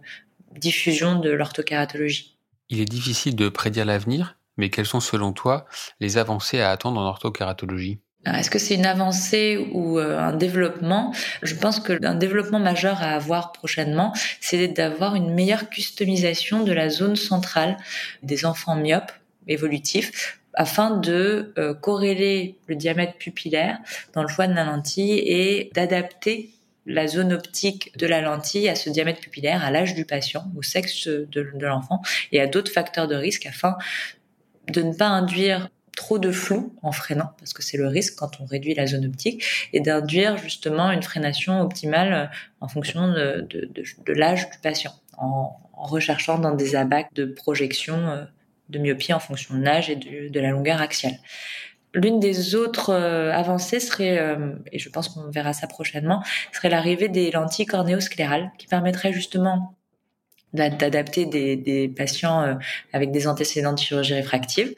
diffusion 0.59 1.19
de 1.19 1.29
l'orthokératologie. 1.29 2.37
Il 2.69 2.79
est 2.79 2.85
difficile 2.85 3.35
de 3.35 3.49
prédire 3.49 3.85
l'avenir, 3.85 4.37
mais 4.57 4.69
quelles 4.69 4.85
sont 4.85 4.99
selon 4.99 5.33
toi 5.33 5.65
les 5.99 6.17
avancées 6.17 6.59
à 6.59 6.71
attendre 6.71 6.99
en 6.99 7.05
orthokératologie 7.05 7.99
est-ce 8.25 8.49
que 8.49 8.59
c'est 8.59 8.75
une 8.75 8.85
avancée 8.85 9.57
ou 9.73 9.99
euh, 9.99 10.17
un 10.17 10.31
développement? 10.33 11.13
Je 11.41 11.55
pense 11.55 11.81
que 11.81 12.05
un 12.05 12.15
développement 12.15 12.59
majeur 12.59 13.03
à 13.03 13.11
avoir 13.11 13.51
prochainement, 13.51 14.13
c'est 14.39 14.69
d'avoir 14.69 15.15
une 15.15 15.33
meilleure 15.33 15.69
customisation 15.69 16.63
de 16.63 16.71
la 16.71 16.89
zone 16.89 17.17
centrale 17.17 17.77
des 18.21 18.45
enfants 18.45 18.77
myopes 18.77 19.11
évolutifs 19.47 20.39
afin 20.53 20.91
de 20.91 21.53
euh, 21.57 21.73
corréler 21.73 22.57
le 22.67 22.75
diamètre 22.75 23.17
pupillaire 23.17 23.79
dans 24.13 24.21
le 24.21 24.29
choix 24.29 24.47
de 24.47 24.53
la 24.53 24.63
lentille 24.63 25.19
et 25.19 25.69
d'adapter 25.73 26.51
la 26.85 27.07
zone 27.07 27.33
optique 27.33 27.97
de 27.97 28.05
la 28.05 28.21
lentille 28.21 28.67
à 28.69 28.75
ce 28.75 28.89
diamètre 28.89 29.19
pupillaire, 29.19 29.63
à 29.63 29.71
l'âge 29.71 29.95
du 29.95 30.05
patient, 30.05 30.45
au 30.55 30.61
sexe 30.61 31.07
de, 31.07 31.41
l'enfant 31.59 32.01
et 32.31 32.41
à 32.41 32.47
d'autres 32.47 32.71
facteurs 32.71 33.07
de 33.07 33.15
risque 33.15 33.45
afin 33.45 33.77
de 34.67 34.81
ne 34.81 34.93
pas 34.93 35.07
induire 35.07 35.69
trop 35.95 36.17
de 36.17 36.31
flou 36.31 36.75
en 36.81 36.91
freinant, 36.91 37.31
parce 37.37 37.53
que 37.53 37.61
c'est 37.61 37.77
le 37.77 37.87
risque 37.87 38.15
quand 38.17 38.41
on 38.41 38.45
réduit 38.45 38.73
la 38.73 38.87
zone 38.87 39.05
optique, 39.05 39.43
et 39.73 39.79
d'induire 39.79 40.37
justement 40.37 40.91
une 40.91 41.03
freination 41.03 41.61
optimale 41.61 42.31
en 42.61 42.67
fonction 42.67 43.09
de, 43.09 43.47
l'âge 44.07 44.49
du 44.49 44.57
patient, 44.59 44.93
en, 45.17 45.55
recherchant 45.73 46.39
dans 46.39 46.55
des 46.55 46.75
abacs 46.75 47.13
de 47.13 47.25
projection 47.25 47.97
euh, 48.07 48.23
de 48.69 48.79
myopie 48.79 49.11
en 49.11 49.19
fonction 49.19 49.55
de 49.55 49.63
l'âge 49.63 49.89
et 49.89 49.97
de 49.97 50.39
la 50.39 50.49
longueur 50.49 50.81
axiale. 50.81 51.17
L'une 51.93 52.19
des 52.19 52.55
autres 52.55 52.89
euh, 52.89 53.31
avancées 53.31 53.79
serait, 53.79 54.17
euh, 54.17 54.53
et 54.71 54.79
je 54.79 54.89
pense 54.89 55.09
qu'on 55.09 55.29
verra 55.29 55.53
ça 55.53 55.67
prochainement, 55.67 56.23
serait 56.51 56.69
l'arrivée 56.69 57.07
des 57.07 57.29
lentilles 57.29 57.67
cornéosclérales 57.67 58.51
qui 58.57 58.67
permettraient 58.67 59.13
justement 59.13 59.75
d'adapter 60.53 61.25
des, 61.25 61.93
patients 61.95 62.41
euh, 62.41 62.55
avec 62.93 63.11
des 63.11 63.27
antécédents 63.27 63.73
de 63.73 63.79
chirurgie 63.79 64.13
réfractive 64.13 64.75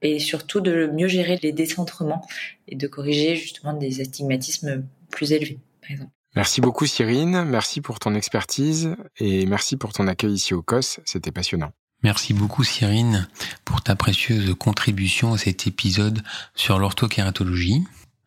et 0.00 0.18
surtout 0.18 0.60
de 0.60 0.86
mieux 0.86 1.08
gérer 1.08 1.38
les 1.42 1.52
décentrements 1.52 2.26
et 2.66 2.76
de 2.76 2.86
corriger 2.86 3.36
justement 3.36 3.74
des 3.74 4.00
astigmatismes 4.00 4.84
plus 5.10 5.32
élevés, 5.32 5.58
par 5.82 5.90
exemple. 5.90 6.10
Merci 6.36 6.60
beaucoup 6.60 6.86
Cyrine, 6.86 7.44
merci 7.44 7.80
pour 7.80 7.98
ton 7.98 8.14
expertise 8.14 8.94
et 9.18 9.44
merci 9.46 9.76
pour 9.76 9.92
ton 9.92 10.06
accueil 10.06 10.34
ici 10.34 10.54
au 10.54 10.62
COS, 10.62 11.00
c'était 11.04 11.32
passionnant. 11.32 11.72
Merci 12.04 12.32
beaucoup 12.32 12.62
Cyrine 12.62 13.26
pour 13.64 13.82
ta 13.82 13.96
précieuse 13.96 14.54
contribution 14.54 15.32
à 15.32 15.38
cet 15.38 15.66
épisode 15.66 16.22
sur 16.54 16.78
l'orthokératologie. 16.78 17.84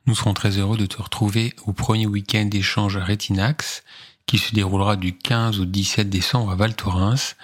Nous 0.08 0.16
serons 0.16 0.34
très 0.34 0.58
heureux 0.58 0.78
de 0.78 0.86
te 0.86 1.02
retrouver 1.02 1.54
au 1.66 1.72
premier 1.72 2.06
week-end 2.06 2.46
d'échange 2.46 2.98
Retinax 2.98 3.84
qui 4.26 4.40
se 4.40 4.54
déroulera 4.54 4.98
du 4.98 5.18
15 5.18 5.62
au 5.62 5.66
17 5.66 6.10
décembre 6.10 6.52
à 6.52 6.56
Val 6.56 6.76
Thorens 6.76 7.36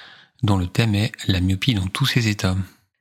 dont 0.43 0.57
le 0.57 0.67
thème 0.67 0.95
est 0.95 1.13
la 1.27 1.39
myopie 1.39 1.75
dans 1.75 1.87
tous 1.87 2.05
ses 2.05 2.27
états. 2.27 2.57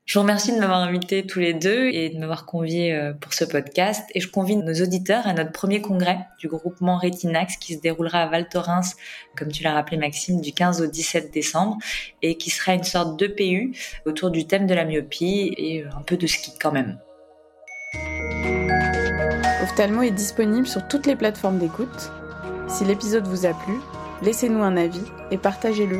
Je 0.06 0.14
vous 0.14 0.22
remercie 0.22 0.52
de 0.54 0.60
m'avoir 0.60 0.78
invité 0.78 1.26
tous 1.26 1.40
les 1.40 1.52
deux 1.52 1.88
et 1.88 2.10
de 2.10 2.18
m'avoir 2.20 2.46
convié 2.46 2.94
euh, 2.94 3.12
pour 3.12 3.34
ce 3.34 3.44
podcast. 3.44 4.04
Et 4.14 4.20
je 4.20 4.28
convie 4.28 4.54
nos 4.54 4.72
auditeurs 4.80 5.26
à 5.26 5.32
notre 5.32 5.50
premier 5.50 5.82
congrès 5.82 6.20
du 6.38 6.46
groupement 6.46 6.96
Retinax 6.96 7.56
qui 7.56 7.74
se 7.74 7.80
déroulera 7.80 8.22
à 8.22 8.26
Val 8.28 8.48
Thorens, 8.48 8.94
comme 9.36 9.50
tu 9.50 9.64
l'as 9.64 9.72
rappelé 9.72 9.96
Maxime, 9.96 10.40
du 10.40 10.52
15 10.52 10.80
au 10.80 10.86
17 10.86 11.32
décembre 11.34 11.78
et 12.22 12.36
qui 12.36 12.50
sera 12.50 12.74
une 12.74 12.84
sorte 12.84 13.18
de 13.18 13.26
PU 13.26 13.76
autour 14.04 14.30
du 14.30 14.46
thème 14.46 14.68
de 14.68 14.74
la 14.74 14.84
myopie 14.84 15.52
et 15.56 15.82
euh, 15.82 15.88
un 15.98 16.02
peu 16.02 16.16
de 16.16 16.28
ski 16.28 16.52
quand 16.60 16.70
même. 16.70 17.00
Ophthalmo 19.64 20.02
est 20.02 20.12
disponible 20.12 20.68
sur 20.68 20.86
toutes 20.86 21.08
les 21.08 21.16
plateformes 21.16 21.58
d'écoute. 21.58 22.12
Si 22.68 22.84
l'épisode 22.84 23.26
vous 23.26 23.44
a 23.44 23.54
plu, 23.54 23.74
laissez-nous 24.22 24.62
un 24.62 24.76
avis 24.76 25.02
et 25.32 25.36
partagez-le. 25.36 25.98